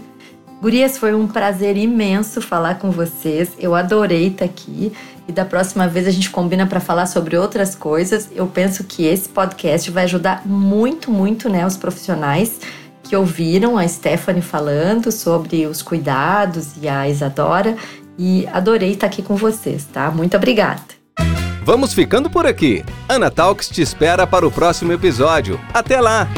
Gurias, 0.62 0.96
foi 0.96 1.12
um 1.12 1.26
prazer 1.26 1.76
imenso 1.76 2.40
falar 2.40 2.76
com 2.76 2.92
vocês. 2.92 3.50
Eu 3.58 3.74
adorei 3.74 4.28
estar 4.28 4.44
aqui. 4.44 4.92
E 5.26 5.32
da 5.32 5.44
próxima 5.44 5.88
vez 5.88 6.06
a 6.06 6.10
gente 6.12 6.30
combina 6.30 6.64
para 6.68 6.78
falar 6.78 7.06
sobre 7.06 7.36
outras 7.36 7.74
coisas. 7.74 8.28
Eu 8.32 8.46
penso 8.46 8.84
que 8.84 9.04
esse 9.04 9.28
podcast 9.28 9.90
vai 9.90 10.04
ajudar 10.04 10.46
muito, 10.46 11.10
muito, 11.10 11.48
né, 11.48 11.66
os 11.66 11.76
profissionais 11.76 12.60
que 13.02 13.16
ouviram 13.16 13.76
a 13.76 13.86
Stephanie 13.88 14.40
falando 14.40 15.10
sobre 15.10 15.66
os 15.66 15.82
cuidados 15.82 16.74
e 16.80 16.88
a 16.88 17.08
Isadora. 17.08 17.76
e 18.16 18.46
adorei 18.52 18.92
estar 18.92 19.08
aqui 19.08 19.20
com 19.20 19.34
vocês, 19.34 19.84
tá? 19.92 20.12
Muito 20.12 20.36
obrigada. 20.36 20.82
Vamos 21.64 21.92
ficando 21.92 22.30
por 22.30 22.46
aqui. 22.46 22.84
Ana 23.08 23.32
Talks 23.32 23.68
te 23.68 23.82
espera 23.82 24.28
para 24.28 24.46
o 24.46 24.50
próximo 24.50 24.92
episódio. 24.92 25.58
Até 25.74 26.00
lá! 26.00 26.28